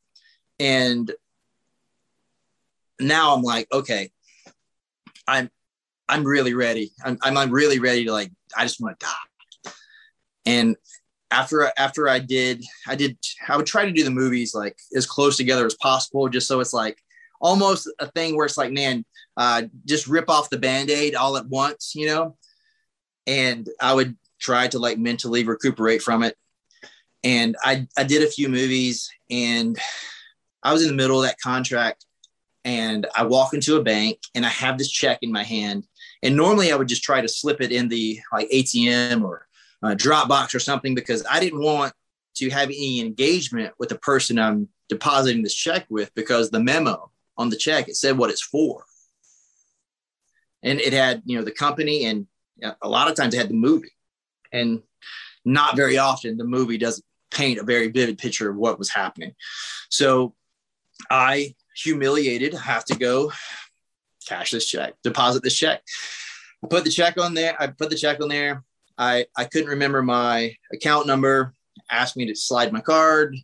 [0.59, 1.13] And
[2.99, 4.11] now i'm like okay
[5.29, 5.49] i'm
[6.09, 6.91] i'm really ready.
[7.05, 9.73] I'm, I'm really ready to like i just want to die.
[10.45, 10.77] And
[11.31, 15.07] after after i did i did i would try to do the movies like as
[15.07, 17.03] close together as possible just so it's like
[17.41, 19.05] almost a thing where it's like, man,
[19.37, 22.37] uh, just rip off the band-aid all at once, you know?
[23.27, 26.37] And I would try to like mentally recuperate from it.
[27.25, 29.77] And I, I did a few movies and
[30.63, 32.05] I was in the middle of that contract
[32.65, 35.85] and I walk into a bank and I have this check in my hand.
[36.23, 39.46] And normally I would just try to slip it in the like ATM or
[39.83, 41.93] uh, Dropbox or something because I didn't want
[42.37, 47.11] to have any engagement with the person I'm depositing this check with because the memo
[47.37, 47.89] on the check.
[47.89, 48.85] It said what it's for.
[50.63, 52.27] And it had, you know, the company and
[52.83, 53.93] a lot of times it had the movie.
[54.53, 54.83] And
[55.45, 59.35] not very often the movie doesn't paint a very vivid picture of what was happening.
[59.91, 60.35] So
[61.11, 63.33] I humiliated, have to go
[64.27, 65.83] cash this check, deposit this check.
[66.65, 67.55] I put the check on there.
[67.61, 68.65] I put the check on there.
[68.99, 71.55] I, I couldn't remember my account number,
[71.91, 73.37] asked me to slide my card.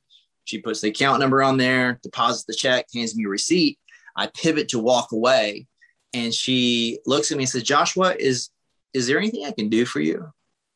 [0.45, 3.79] She puts the account number on there, deposits the check, hands me a receipt.
[4.17, 5.67] I pivot to walk away,
[6.13, 8.51] and she looks at me and says, "Joshua, is
[8.93, 10.33] is there anything I can do for you?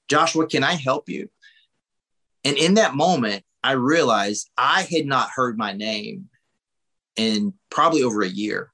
[0.09, 1.29] Joshua, can I help you?"
[2.45, 6.29] And in that moment, I realized I had not heard my name
[7.17, 8.71] in probably over a year.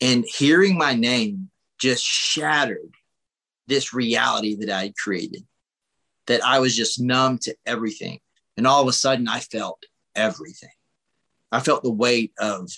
[0.00, 2.94] And hearing my name just shattered
[3.68, 5.44] this reality that I had created,
[6.26, 8.20] that I was just numb to everything.
[8.56, 9.84] And all of a sudden, I felt
[10.16, 10.70] everything.
[11.52, 12.70] I felt the weight of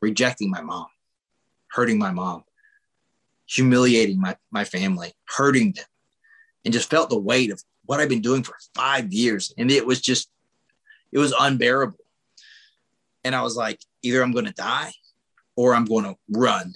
[0.00, 0.86] rejecting my mom,
[1.68, 2.44] hurting my mom,
[3.46, 5.84] humiliating my, my family, hurting them,
[6.64, 9.52] and just felt the weight of what I've been doing for five years.
[9.56, 10.30] And it was just,
[11.12, 11.98] it was unbearable.
[13.22, 14.92] And I was like, either I'm going to die
[15.56, 16.72] or I'm going to run.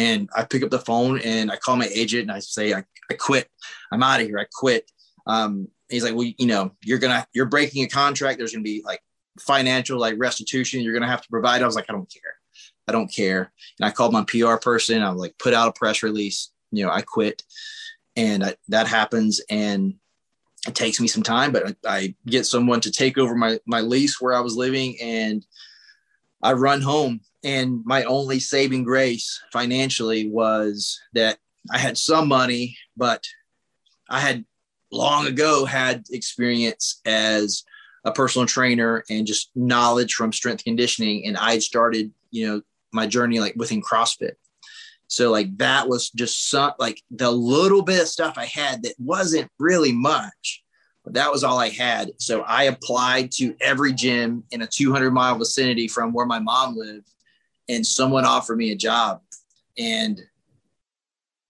[0.00, 2.84] And I pick up the phone and I call my agent and I say, I,
[3.10, 3.48] I quit.
[3.92, 4.38] I'm out of here.
[4.38, 4.90] I quit.
[5.26, 8.38] Um, he's like, well, you know, you're to, you're breaking a contract.
[8.38, 9.02] There's to be like
[9.38, 11.62] financial, like restitution you're to have to provide.
[11.62, 12.36] I was like, I don't care.
[12.88, 13.52] I don't care.
[13.78, 15.02] And I called my PR person.
[15.02, 16.50] I like put out a press release.
[16.72, 17.42] You know, I quit,
[18.16, 19.40] and I, that happens.
[19.50, 19.96] And
[20.66, 23.80] it takes me some time, but I, I get someone to take over my my
[23.80, 25.44] lease where I was living, and
[26.42, 27.20] I run home.
[27.42, 31.38] And my only saving grace financially was that
[31.70, 33.24] I had some money, but
[34.08, 34.44] I had
[34.92, 37.64] long ago had experience as
[38.04, 41.26] a personal trainer and just knowledge from strength conditioning.
[41.26, 42.62] And I started, you know,
[42.92, 44.32] my journey like within CrossFit.
[45.06, 48.94] So like that was just some like the little bit of stuff I had that
[48.98, 50.62] wasn't really much,
[51.04, 52.12] but that was all I had.
[52.18, 56.76] So I applied to every gym in a 200 mile vicinity from where my mom
[56.76, 57.10] lived,
[57.70, 59.22] and someone offered me a job.
[59.78, 60.20] And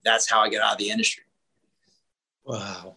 [0.05, 1.25] that's how I got out of the industry.
[2.45, 2.97] Wow.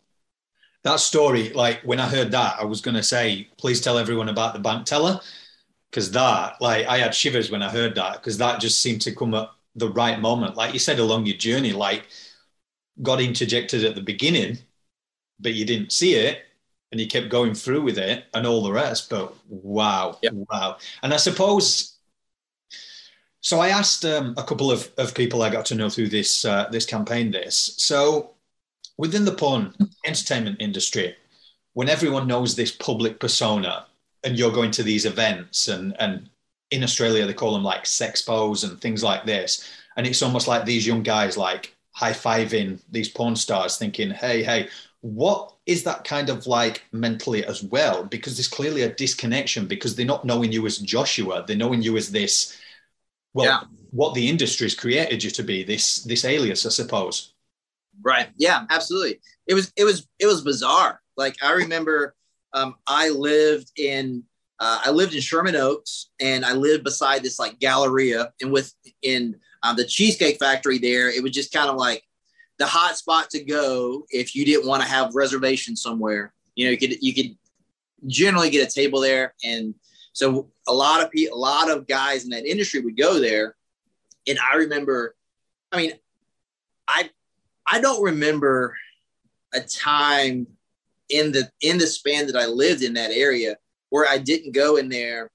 [0.83, 4.29] That story, like when I heard that, I was going to say, please tell everyone
[4.29, 5.19] about the bank teller.
[5.89, 9.13] Because that, like, I had shivers when I heard that, because that just seemed to
[9.13, 10.57] come at the right moment.
[10.57, 12.07] Like you said, along your journey, like,
[13.03, 14.57] got interjected at the beginning,
[15.39, 16.39] but you didn't see it
[16.91, 19.07] and you kept going through with it and all the rest.
[19.07, 20.33] But wow, yep.
[20.33, 20.77] wow.
[21.03, 21.92] And I suppose
[23.43, 23.59] so.
[23.59, 26.67] I asked um, a couple of, of people I got to know through this uh,
[26.71, 27.29] this campaign.
[27.29, 28.31] This so
[28.97, 29.73] within the porn
[30.05, 31.15] entertainment industry,
[31.73, 33.85] when everyone knows this public persona,
[34.23, 36.29] and you're going to these events and and
[36.71, 40.65] in Australia they call them like sexpos and things like this, and it's almost like
[40.65, 44.69] these young guys like high fiving these porn stars, thinking, "Hey, hey."
[45.05, 48.05] What is that kind of like mentally as well?
[48.05, 51.97] Because there's clearly a disconnection because they're not knowing you as Joshua, they're knowing you
[51.97, 52.57] as this,
[53.33, 53.59] well, yeah.
[53.91, 57.33] what the industry's created you to be, this this alias, I suppose.
[58.01, 58.29] Right.
[58.37, 59.19] Yeah, absolutely.
[59.47, 61.01] It was it was it was bizarre.
[61.17, 62.15] Like I remember
[62.53, 64.23] um, I lived in
[64.59, 68.73] uh, I lived in Sherman Oaks and I lived beside this like Galleria and with
[69.01, 72.03] in um, the Cheesecake Factory there, it was just kind of like
[72.59, 76.33] the hot spot to go if you didn't want to have reservations somewhere.
[76.55, 77.37] You know, you could you could
[78.07, 79.73] generally get a table there, and
[80.13, 83.55] so a lot of people, a lot of guys in that industry would go there.
[84.27, 85.15] And I remember,
[85.71, 85.93] I mean,
[86.87, 87.09] I
[87.65, 88.75] I don't remember
[89.53, 90.47] a time
[91.09, 93.57] in the in the span that I lived in that area
[93.89, 95.29] where I didn't go in there.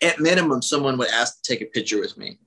[0.00, 2.38] At minimum, someone would ask to take a picture with me,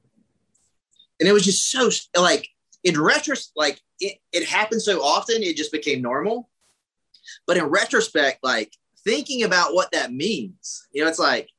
[1.19, 2.47] and it was just so like
[2.84, 6.49] in retrospect, like it, it happened so often, it just became normal.
[7.45, 8.74] But in retrospect, like
[9.04, 11.49] thinking about what that means, you know, it's like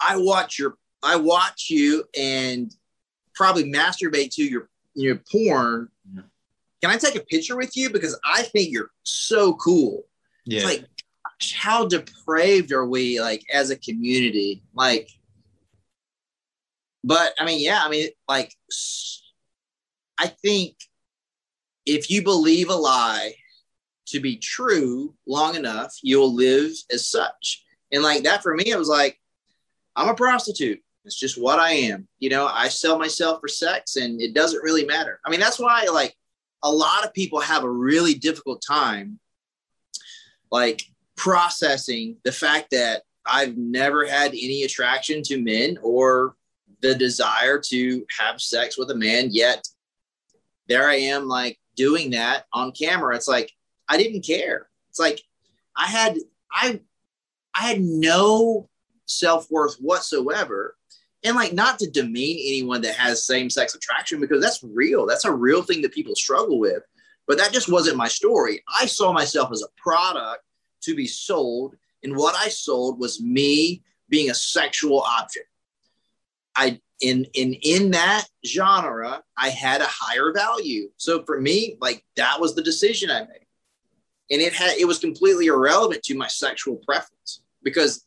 [0.00, 2.74] I watch your, I watch you and
[3.34, 5.88] probably masturbate to your your porn.
[6.14, 6.22] Yeah.
[6.82, 10.04] Can I take a picture with you because I think you're so cool?
[10.44, 10.58] Yeah.
[10.58, 14.62] It's like, gosh, how depraved are we, like as a community?
[14.74, 15.08] Like,
[17.02, 18.54] but I mean, yeah, I mean, like
[20.18, 20.76] I think
[21.86, 23.34] if you believe a lie
[24.14, 27.64] to be true long enough, you'll live as such.
[27.92, 29.20] And like that for me, it was like,
[29.96, 30.80] I'm a prostitute.
[31.04, 32.08] It's just what I am.
[32.18, 35.20] You know, I sell myself for sex and it doesn't really matter.
[35.24, 36.16] I mean, that's why like
[36.62, 39.18] a lot of people have a really difficult time
[40.50, 40.82] like
[41.16, 46.36] processing the fact that I've never had any attraction to men or
[46.80, 49.66] the desire to have sex with a man yet
[50.68, 53.16] there I am like doing that on camera.
[53.16, 53.52] It's like
[53.88, 54.68] I didn't care.
[54.90, 55.20] It's like
[55.76, 56.18] I had
[56.50, 56.80] I
[57.54, 58.68] I had no
[59.06, 60.76] self-worth whatsoever.
[61.24, 65.06] And like not to demean anyone that has same-sex attraction because that's real.
[65.06, 66.82] That's a real thing that people struggle with.
[67.26, 68.62] But that just wasn't my story.
[68.78, 70.42] I saw myself as a product
[70.82, 75.48] to be sold, and what I sold was me being a sexual object.
[76.54, 82.04] I in in in that genre i had a higher value so for me like
[82.16, 83.43] that was the decision i made
[84.30, 88.04] and it had it was completely irrelevant to my sexual preference because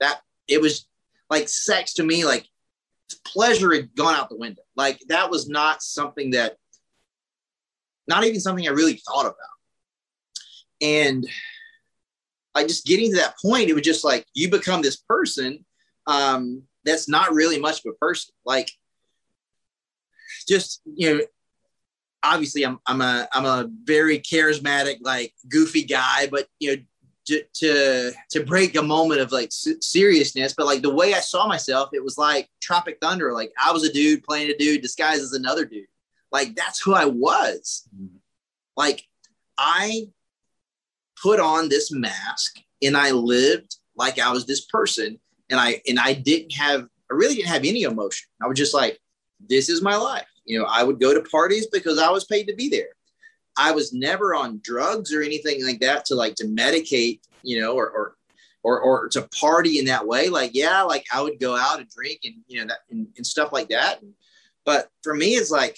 [0.00, 0.86] that it was
[1.30, 2.46] like sex to me like
[3.24, 6.56] pleasure had gone out the window like that was not something that
[8.08, 9.36] not even something i really thought about
[10.80, 11.26] and
[12.54, 15.64] like just getting to that point it was just like you become this person
[16.06, 18.32] um that's not really much of a person.
[18.46, 18.70] Like,
[20.48, 21.24] just you know,
[22.26, 26.82] obviously I'm I'm a I'm a very charismatic, like goofy guy, but you know,
[27.26, 31.46] to to, to break a moment of like seriousness, but like the way I saw
[31.46, 33.32] myself, it was like Tropic Thunder.
[33.32, 35.86] Like I was a dude playing a dude disguised as another dude.
[36.32, 37.88] Like that's who I was.
[37.94, 38.16] Mm-hmm.
[38.76, 39.04] Like
[39.58, 40.08] I
[41.20, 45.18] put on this mask and I lived like I was this person
[45.50, 48.28] and I and I didn't have I really didn't have any emotion.
[48.42, 48.98] I was just like,
[49.48, 50.26] this is my life.
[50.46, 52.88] You know, I would go to parties because I was paid to be there.
[53.56, 57.74] I was never on drugs or anything like that to like to medicate, you know,
[57.74, 58.16] or or
[58.62, 60.28] or, or to party in that way.
[60.28, 63.26] Like, yeah, like I would go out and drink and you know that and, and
[63.26, 64.00] stuff like that.
[64.64, 65.76] But for me, it's like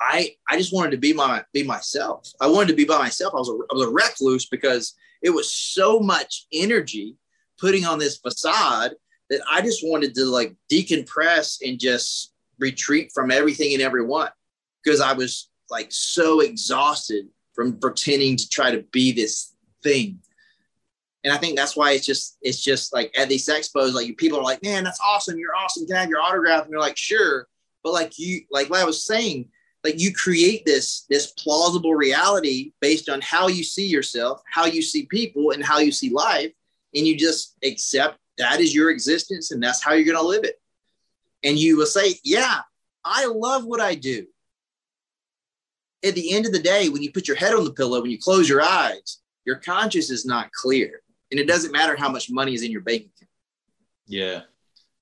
[0.00, 2.30] I I just wanted to be my be myself.
[2.40, 3.34] I wanted to be by myself.
[3.34, 7.16] I was a, I was a recluse because it was so much energy
[7.58, 8.92] putting on this facade
[9.30, 12.31] that I just wanted to like decompress and just
[12.62, 14.30] retreat from everything and everyone
[14.82, 20.20] because I was like so exhausted from pretending to try to be this thing.
[21.24, 24.38] And I think that's why it's just it's just like at these expos, like people
[24.38, 25.38] are like, man, that's awesome.
[25.38, 25.86] You're awesome.
[25.86, 26.62] Can I have your autograph?
[26.62, 27.46] And you're like, sure.
[27.84, 29.48] But like you, like what I was saying,
[29.84, 34.82] like you create this this plausible reality based on how you see yourself, how you
[34.82, 36.52] see people, and how you see life,
[36.94, 40.44] and you just accept that is your existence and that's how you're going to live
[40.44, 40.61] it.
[41.44, 42.60] And you will say, yeah,
[43.04, 44.26] I love what I do.
[46.04, 48.10] At the end of the day, when you put your head on the pillow, when
[48.10, 52.30] you close your eyes, your conscience is not clear and it doesn't matter how much
[52.30, 53.30] money is in your bank account.
[54.06, 54.42] Yeah.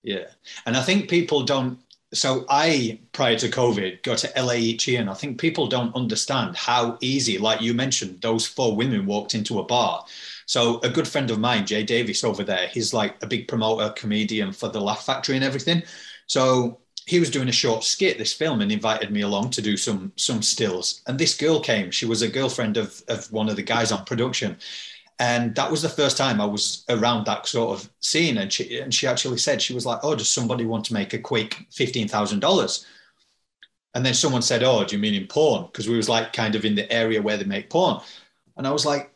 [0.02, 0.26] Yeah.
[0.64, 1.78] And I think people don't.
[2.12, 5.94] So I, prior to COVID, go to LA each year, and I think people don't
[5.94, 10.04] understand how easy, like you mentioned, those four women walked into a bar.
[10.46, 13.90] So a good friend of mine, Jay Davis over there, he's like a big promoter,
[13.90, 15.84] comedian for the Laugh Factory and everything.
[16.30, 19.76] So he was doing a short skit, this film, and invited me along to do
[19.76, 21.02] some some stills.
[21.08, 21.90] And this girl came.
[21.90, 24.56] She was a girlfriend of of one of the guys on production,
[25.18, 28.38] and that was the first time I was around that sort of scene.
[28.38, 31.12] And she and she actually said she was like, "Oh, does somebody want to make
[31.14, 32.86] a quick fifteen thousand dollars?"
[33.94, 36.54] And then someone said, "Oh, do you mean in porn?" Because we was like kind
[36.54, 38.00] of in the area where they make porn.
[38.56, 39.12] And I was like,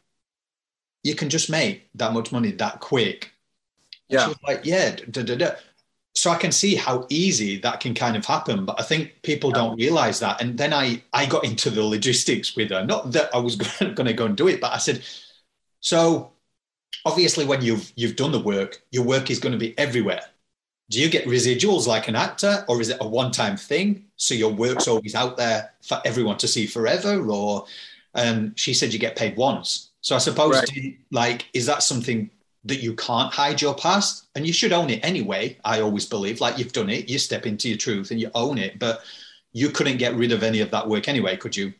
[1.04, 3.30] "You can just make that much money that quick."
[4.10, 4.34] And Yeah.
[4.42, 5.52] like, "Yeah." Da, da, da.
[6.24, 9.50] So I can see how easy that can kind of happen, but I think people
[9.52, 10.40] don't realize that.
[10.40, 12.82] And then I I got into the logistics with her.
[12.82, 15.02] Not that I was going to go and do it, but I said,
[15.80, 16.32] so
[17.04, 20.22] obviously when you've you've done the work your work is going to be everywhere
[20.90, 24.52] do you get residuals like an actor or is it a one-time thing so your
[24.52, 27.66] work's always out there for everyone to see forever or
[28.14, 30.72] um, she said you get paid once so i suppose Right.
[30.76, 32.30] you- like is that something
[32.66, 35.58] that you can't hide your past and you should own it anyway.
[35.64, 38.58] I always believe like you've done it you step into your truth and you own
[38.58, 39.02] it but
[39.52, 41.72] you couldn't get rid of any of that work anyway could you?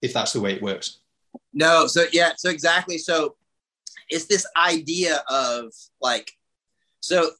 [0.00, 0.98] If that's the way it works.
[1.52, 2.98] No, so yeah, so exactly.
[2.98, 3.36] So
[4.08, 6.30] it's this idea of like,
[7.00, 7.30] so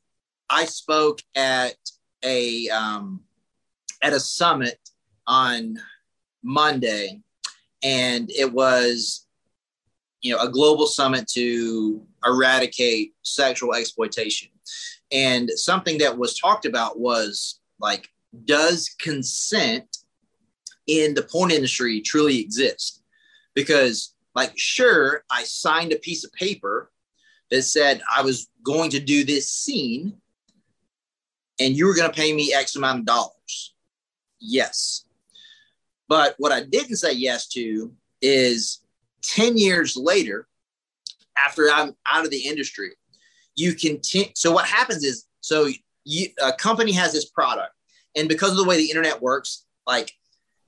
[0.48, 1.74] I spoke at
[2.22, 3.20] a um,
[4.02, 4.78] at a summit
[5.26, 5.78] on
[6.42, 7.20] Monday,
[7.82, 9.26] and it was
[10.20, 14.48] you know a global summit to eradicate sexual exploitation,
[15.10, 18.08] and something that was talked about was like,
[18.44, 19.98] does consent
[20.86, 23.02] in the porn industry truly exist?
[23.54, 26.90] because like sure i signed a piece of paper
[27.50, 30.14] that said i was going to do this scene
[31.60, 33.74] and you were going to pay me x amount of dollars.
[34.40, 35.04] Yes.
[36.08, 38.80] But what i didn't say yes to is
[39.22, 40.46] 10 years later
[41.44, 42.90] after i'm out of the industry
[43.54, 45.68] you continue so what happens is so
[46.04, 47.72] you, a company has this product
[48.16, 50.12] and because of the way the internet works like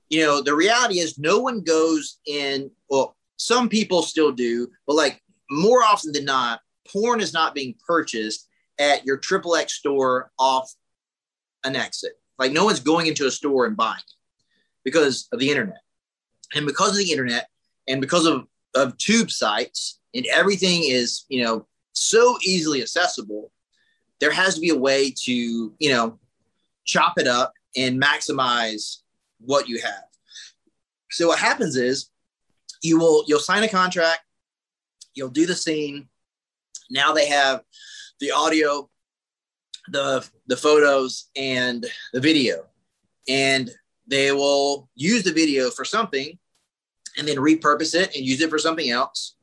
[0.09, 4.95] you know, the reality is no one goes in, well, some people still do, but
[4.95, 6.61] like more often than not,
[6.91, 8.47] porn is not being purchased
[8.79, 10.71] at your triple X store off
[11.63, 12.13] an exit.
[12.37, 14.03] Like no one's going into a store and buying
[14.83, 15.81] because of the internet.
[16.53, 17.49] And because of the internet
[17.87, 18.45] and because of,
[18.75, 23.51] of tube sites and everything is, you know, so easily accessible,
[24.19, 26.17] there has to be a way to, you know,
[26.85, 28.99] chop it up and maximize
[29.39, 30.05] what you have.
[31.11, 32.09] So what happens is
[32.81, 34.21] you will you'll sign a contract,
[35.13, 36.07] you'll do the scene.
[36.89, 37.61] Now they have
[38.19, 38.89] the audio,
[39.89, 42.65] the the photos and the video.
[43.27, 43.71] And
[44.07, 46.37] they will use the video for something
[47.17, 49.34] and then repurpose it and use it for something else.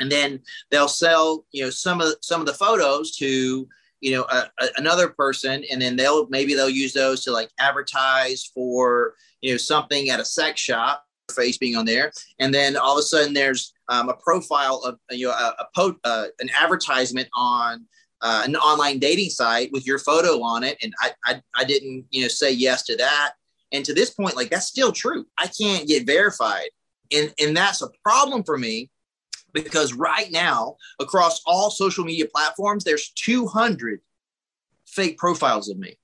[0.00, 0.40] And then
[0.70, 3.68] they'll sell, you know, some of some of the photos to
[4.00, 7.50] you know a, a, another person and then they'll maybe they'll use those to like
[7.58, 12.12] advertise for you know something at a sex shop face being on there.
[12.38, 15.66] And then all of a sudden there's um, a profile of you know a, a
[15.74, 17.86] po- uh, an advertisement on
[18.20, 20.76] uh, an online dating site with your photo on it.
[20.82, 23.32] And I, I i didn't you know say yes to that.
[23.72, 25.26] And to this point like that's still true.
[25.38, 26.70] I can't get verified.
[27.12, 28.90] And and that's a problem for me
[29.52, 34.00] because right now across all social media platforms there's 200
[34.86, 35.98] fake profiles of me.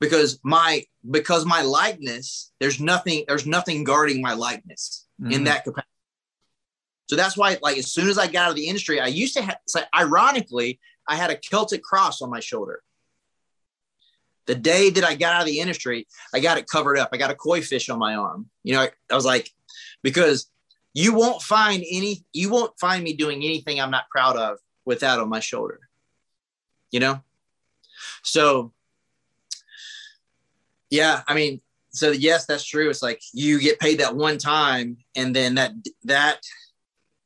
[0.00, 5.44] Because my because my likeness there's nothing there's nothing guarding my likeness in Mhm.
[5.46, 5.88] that capacity.
[7.08, 9.34] So that's why like as soon as i got out of the industry i used
[9.34, 12.82] to have so ironically i had a celtic cross on my shoulder.
[14.46, 17.10] The day that i got out of the industry i got it covered up.
[17.12, 18.50] I got a koi fish on my arm.
[18.62, 19.50] You know i, I was like
[20.02, 20.50] because
[20.94, 25.00] you won't find any you won't find me doing anything i'm not proud of with
[25.00, 25.80] that on my shoulder
[26.90, 27.20] you know
[28.22, 28.72] so
[30.90, 31.60] yeah i mean
[31.94, 32.90] so yes, that's true.
[32.90, 35.72] It's like you get paid that one time, and then that
[36.02, 36.40] that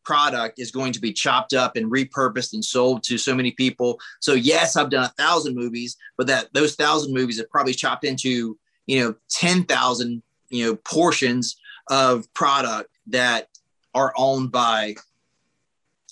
[0.04, 3.98] product is going to be chopped up and repurposed and sold to so many people.
[4.20, 8.04] So yes, I've done a thousand movies, but that those thousand movies have probably chopped
[8.04, 11.58] into you know ten thousand you know portions
[11.88, 13.48] of product that
[13.95, 14.95] are owned by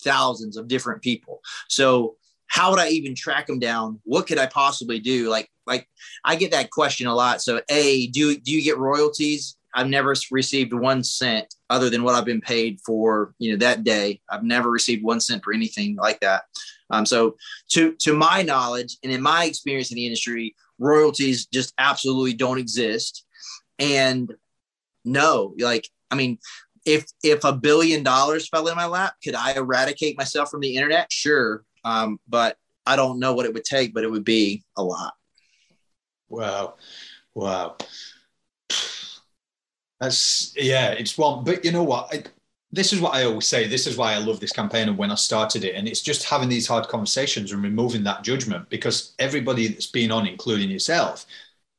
[0.00, 1.40] thousands of different people.
[1.68, 2.16] So
[2.48, 4.00] how would I even track them down?
[4.04, 5.28] What could I possibly do?
[5.28, 5.88] Like, like
[6.24, 7.42] I get that question a lot.
[7.42, 9.56] So, a do do you get royalties?
[9.74, 13.84] I've never received one cent other than what I've been paid for, you know, that
[13.84, 14.20] day.
[14.30, 16.44] I've never received one cent for anything like that.
[16.90, 17.36] Um, so,
[17.70, 22.58] to to my knowledge and in my experience in the industry, royalties just absolutely don't
[22.58, 23.24] exist.
[23.78, 24.32] And
[25.04, 26.38] no, like, I mean,
[26.86, 30.76] if if a billion dollars fell in my lap, could I eradicate myself from the
[30.76, 31.12] internet?
[31.12, 32.56] Sure, um, but
[32.86, 35.12] I don't know what it would take, but it would be a lot.
[36.28, 36.76] Wow,
[37.34, 37.76] wow.
[40.00, 41.44] That's yeah, it's one.
[41.44, 42.14] But you know what?
[42.14, 42.22] I,
[42.72, 43.66] this is what I always say.
[43.66, 45.74] This is why I love this campaign and when I started it.
[45.74, 50.12] And it's just having these hard conversations and removing that judgment because everybody that's been
[50.12, 51.26] on, including yourself,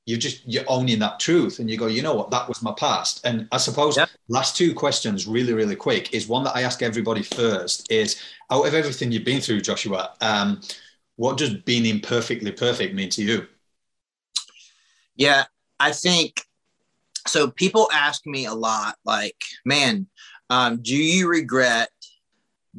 [0.08, 2.32] you're just you're owning that truth and you go you know what?
[2.32, 3.24] That was my past.
[3.26, 4.00] And i suppose
[4.30, 8.66] last two questions really really quick is one that i ask everybody first is out
[8.66, 10.62] of everything you've been through joshua um,
[11.18, 13.48] what does being imperfectly perfect mean to you?
[15.16, 15.46] Yeah
[15.80, 16.42] i think
[17.28, 20.08] so people ask me a lot like man
[20.50, 21.90] um, do you regret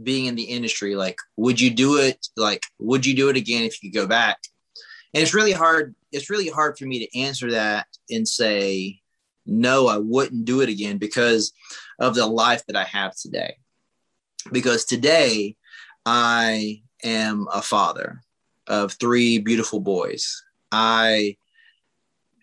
[0.03, 0.95] being in the industry?
[0.95, 2.26] Like would you do it?
[2.37, 4.39] Like would you do it again if you could go back
[5.14, 9.00] and it's really hard it's really hard for me to answer that and say
[9.46, 11.52] no i wouldn't do it again because
[11.98, 13.56] of the life that i have today.
[14.52, 15.56] Because today
[16.06, 18.20] i am a father
[18.66, 20.42] of three beautiful boys.
[20.70, 21.36] I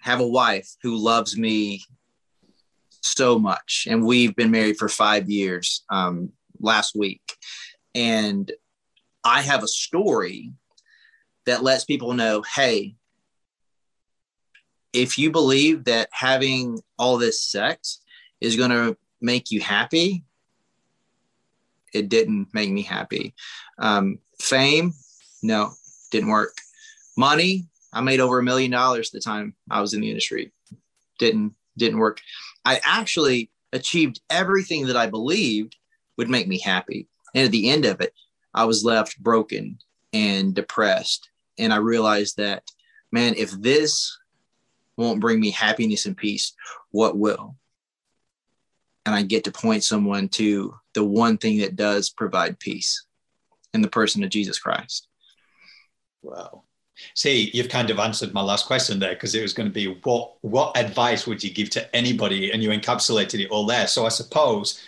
[0.02, 1.84] have a wife who loves me
[3.02, 7.22] so much and we've been married for five years um, last week.
[7.94, 8.52] And
[9.24, 10.52] i have a story
[11.46, 12.96] that lets people know hey
[14.94, 18.02] if you believe that having all this sex
[18.40, 20.24] is going to make you happy
[21.96, 23.34] it didn't make me happy.
[23.80, 24.94] Um, fame
[25.42, 25.72] no
[26.12, 26.58] didn't work.
[27.18, 30.52] Money i made over a million dollars the time i was in the industry.
[31.18, 32.20] Didn't didn't work.
[32.66, 35.78] I actually achieved everything that i believed
[36.18, 37.08] would make me happy.
[37.34, 38.14] And at the end of it
[38.54, 39.78] i was left broken
[40.12, 42.64] and depressed and I realized that,
[43.12, 44.18] man, if this
[44.98, 46.54] won't bring me happiness and peace,
[46.92, 47.56] what will?
[49.06, 53.06] And I get to point someone to the one thing that does provide peace
[53.74, 55.08] in the person of Jesus Christ.
[56.24, 56.64] Wow.
[57.14, 60.00] See, you've kind of answered my last question there because it was going to be
[60.04, 63.88] what what advice would you give to anybody, and you encapsulated it all there.
[63.88, 64.82] So I suppose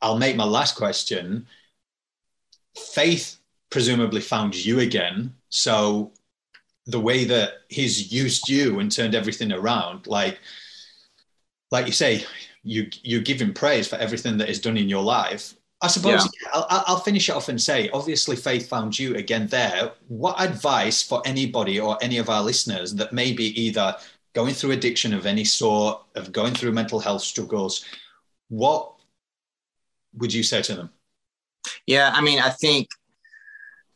[0.00, 1.46] I'll make my last question.
[2.76, 3.38] Faith
[3.74, 6.12] presumably found you again so
[6.86, 10.38] the way that he's used you and turned everything around, like
[11.72, 12.24] like you say,
[12.62, 15.54] you you give him praise for everything that is done in your life.
[15.82, 16.50] I suppose yeah.
[16.52, 19.90] I'll, I'll, finish it off and say, obviously, faith found you again there.
[20.06, 23.96] What advice for anybody or any of our listeners that may be either
[24.34, 27.84] going through addiction of any sort, of going through mental health struggles,
[28.48, 28.92] what
[30.14, 30.90] would you say to them?
[31.86, 32.88] Yeah, I mean, I think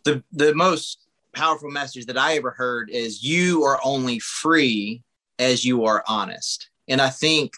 [0.08, 5.02] the the most powerful message that I ever heard is you are only free
[5.38, 6.70] as you are honest.
[6.88, 7.52] And I think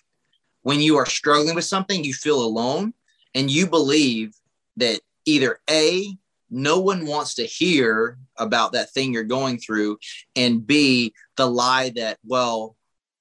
[0.62, 2.92] when you are struggling with something, you feel alone
[3.34, 4.34] and you believe
[4.76, 6.16] that either A,
[6.51, 9.98] no one wants to hear about that thing you're going through,
[10.34, 12.76] and B, the lie that, well,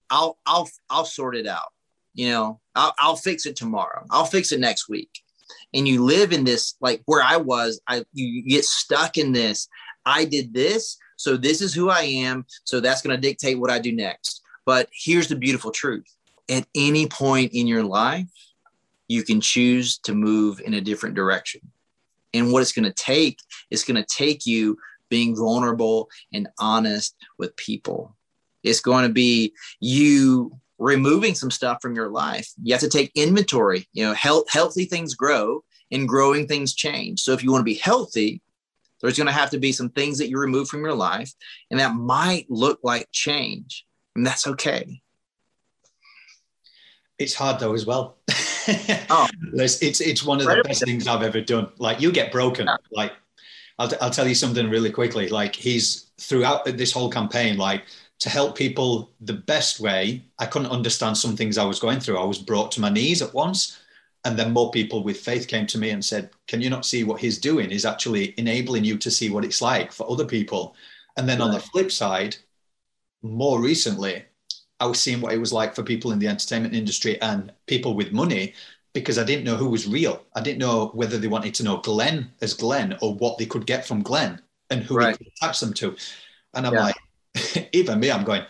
[0.10, 1.72] I'll I'll I'll sort it out.
[2.16, 4.04] You know, I'll, I'll fix it tomorrow.
[4.10, 5.22] I'll fix it next week.
[5.74, 9.68] And you live in this like where I was, I you get stuck in this.
[10.06, 12.46] I did this, so this is who I am.
[12.64, 14.42] So that's going to dictate what I do next.
[14.66, 16.06] But here's the beautiful truth
[16.50, 18.28] at any point in your life,
[19.08, 21.62] you can choose to move in a different direction.
[22.34, 23.40] And what it's going to take
[23.70, 24.78] is going to take you
[25.10, 28.16] being vulnerable and honest with people.
[28.64, 32.50] It's going to be you removing some stuff from your life.
[32.64, 33.88] You have to take inventory.
[33.94, 37.22] You know, health, healthy things grow and growing things change.
[37.22, 38.42] So if you want to be healthy,
[39.02, 41.32] there's going to have to be some things that you remove from your life,
[41.72, 45.02] and that might look like change, and that's okay.
[47.18, 48.18] It's hard though as well.
[49.10, 51.70] oh, it's, it's it's one of the best things I've ever done.
[51.78, 52.68] Like you get broken.
[52.68, 52.78] Yeah.
[52.92, 53.14] Like
[53.78, 55.30] I'll, I'll tell you something really quickly.
[55.30, 57.84] Like he's throughout this whole campaign, like
[58.20, 60.24] to help people the best way.
[60.40, 62.18] I couldn't understand some things I was going through.
[62.18, 63.80] I was brought to my knees at once.
[64.26, 67.06] And then more people with faith came to me and said, Can you not see
[67.06, 67.70] what he's doing?
[67.70, 70.76] He's actually enabling you to see what it's like for other people.
[71.16, 71.46] And then right.
[71.46, 72.36] on the flip side,
[73.22, 74.26] more recently,
[74.82, 77.94] I was seeing what it was like for people in the entertainment industry and people
[77.94, 78.54] with money
[78.94, 80.22] because I didn't know who was real.
[80.36, 83.66] I didn't know whether they wanted to know Glenn as Glenn or what they could
[83.66, 85.18] get from Glenn and who right.
[85.20, 85.96] attach them to.
[86.54, 86.84] And I'm yeah.
[86.84, 86.96] like,
[87.74, 88.44] even me, I'm going,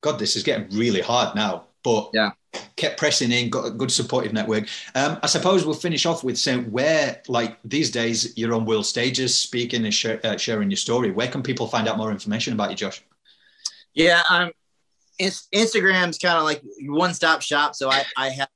[0.00, 1.66] God, this is getting really hard now.
[1.82, 2.30] But yeah,
[2.76, 4.68] kept pressing in, got a good supportive network.
[4.94, 8.86] Um, I suppose we'll finish off with saying where, like these days, you're on world
[8.86, 11.10] stages, speaking and share, uh, sharing your story.
[11.10, 13.02] Where can people find out more information about you, Josh?
[13.94, 14.50] Yeah, um,
[15.20, 17.74] Instagram's kind of like one stop shop.
[17.74, 18.48] So I, I have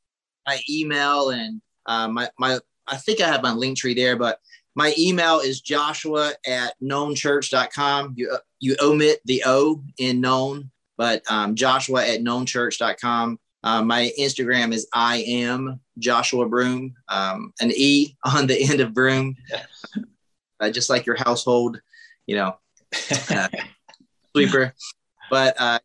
[0.46, 4.40] my email and uh, my, my, I think I have my Linktree there, but
[4.78, 8.14] my email is joshua at knownchurch.com.
[8.16, 13.40] You, uh, you omit the O in known, but um, joshua at knownchurch.com.
[13.64, 18.94] Um, my Instagram is I am Joshua Broome, um, an E on the end of
[18.94, 19.36] Broom,
[20.60, 21.80] uh, just like your household,
[22.28, 22.56] you know,
[23.30, 23.48] uh,
[24.32, 24.72] sweeper.
[25.28, 25.80] But uh,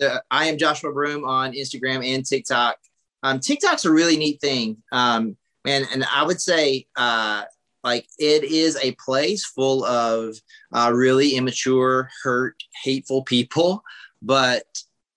[0.00, 2.78] yeah, I am Joshua Broome on Instagram and TikTok.
[3.22, 5.36] Um, TikTok's a really neat thing, um,
[5.66, 7.44] and and I would say uh,
[7.84, 10.36] like it is a place full of
[10.72, 13.82] uh, really immature, hurt, hateful people,
[14.22, 14.64] but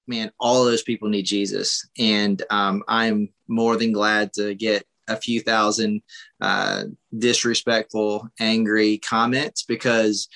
[0.08, 5.18] man, all those people need Jesus, and um, I'm more than glad to get a
[5.18, 6.02] few thousand
[6.40, 6.84] uh,
[7.18, 10.30] disrespectful, angry comments because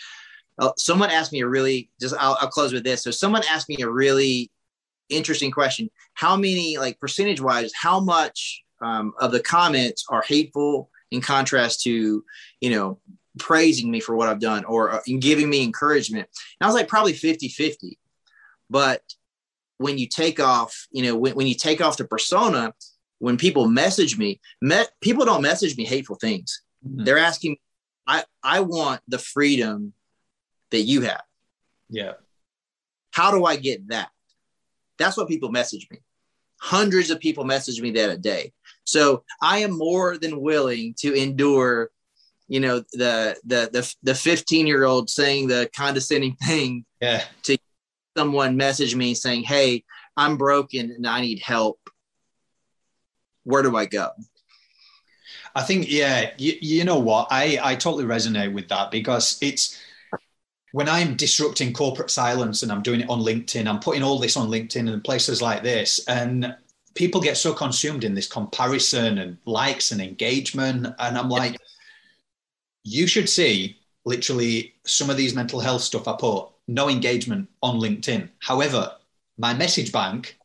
[0.60, 3.04] uh, someone asked me a really just I'll, I'll close with this.
[3.04, 4.52] So someone asked me a really
[5.10, 10.90] interesting question: How many, like percentage wise, how much um, of the comments are hateful
[11.12, 12.24] in contrast to
[12.62, 13.00] you know
[13.38, 16.28] praising me for what I've done or uh, giving me encouragement?
[16.60, 18.00] And I was like probably 50 50.
[18.70, 19.02] But
[19.78, 22.74] when you take off, you know, when, when you take off the persona,
[23.20, 26.62] when people message me, met, people don't message me hateful things.
[26.86, 27.04] Mm-hmm.
[27.04, 27.58] They're asking,
[28.08, 29.94] I, I want the freedom
[30.72, 31.24] that you have.
[31.90, 32.14] Yeah.
[33.12, 34.10] How do I get that?
[34.98, 36.00] That's what people message me.
[36.60, 38.54] Hundreds of people message me that a day.
[38.86, 41.90] So I am more than willing to endure,
[42.48, 47.24] you know, the the the the 15 year old saying the condescending thing yeah.
[47.44, 47.58] to
[48.16, 49.84] someone message me saying, Hey,
[50.16, 51.80] I'm broken and I need help.
[53.44, 54.10] Where do I go?
[55.56, 57.28] I think, yeah, you, you know what?
[57.32, 59.80] I, I totally resonate with that because it's
[60.74, 64.36] when I'm disrupting corporate silence and I'm doing it on LinkedIn, I'm putting all this
[64.36, 66.04] on LinkedIn and places like this.
[66.08, 66.54] And
[66.96, 70.88] people get so consumed in this comparison and likes and engagement.
[70.98, 71.58] And I'm like,
[72.84, 77.80] you should see literally some of these mental health stuff I put no engagement on
[77.80, 78.30] LinkedIn.
[78.40, 78.92] However,
[79.38, 80.38] my message bank,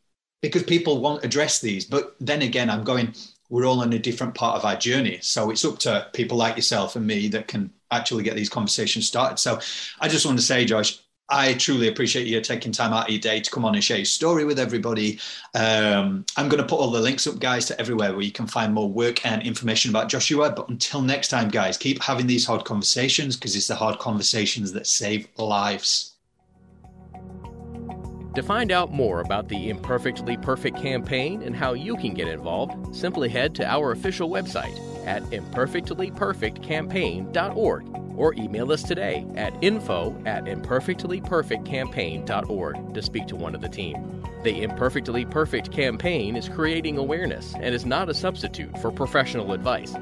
[0.42, 3.14] because people won't address these, but then again, I'm going,
[3.48, 5.18] we're all in a different part of our journey.
[5.22, 9.06] So it's up to people like yourself and me that can actually get these conversations
[9.06, 9.38] started.
[9.38, 9.60] So
[10.00, 11.00] I just want to say, Josh,
[11.30, 13.98] I truly appreciate you taking time out of your day to come on and share
[13.98, 15.20] your story with everybody.
[15.54, 18.46] Um, I'm going to put all the links up, guys, to everywhere where you can
[18.46, 20.50] find more work and information about Joshua.
[20.50, 24.72] But until next time, guys, keep having these hard conversations because it's the hard conversations
[24.72, 26.16] that save lives.
[28.36, 32.94] To find out more about the Imperfectly Perfect campaign and how you can get involved,
[32.94, 40.44] simply head to our official website at imperfectlyperfectcampaign.org or email us today at info at
[40.44, 44.22] imperfectlyperfectcampaign.org to speak to one of the team.
[44.44, 49.94] The Imperfectly Perfect campaign is creating awareness and is not a substitute for professional advice.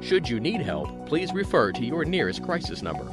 [0.00, 3.06] Should you need help, please refer to your nearest crisis number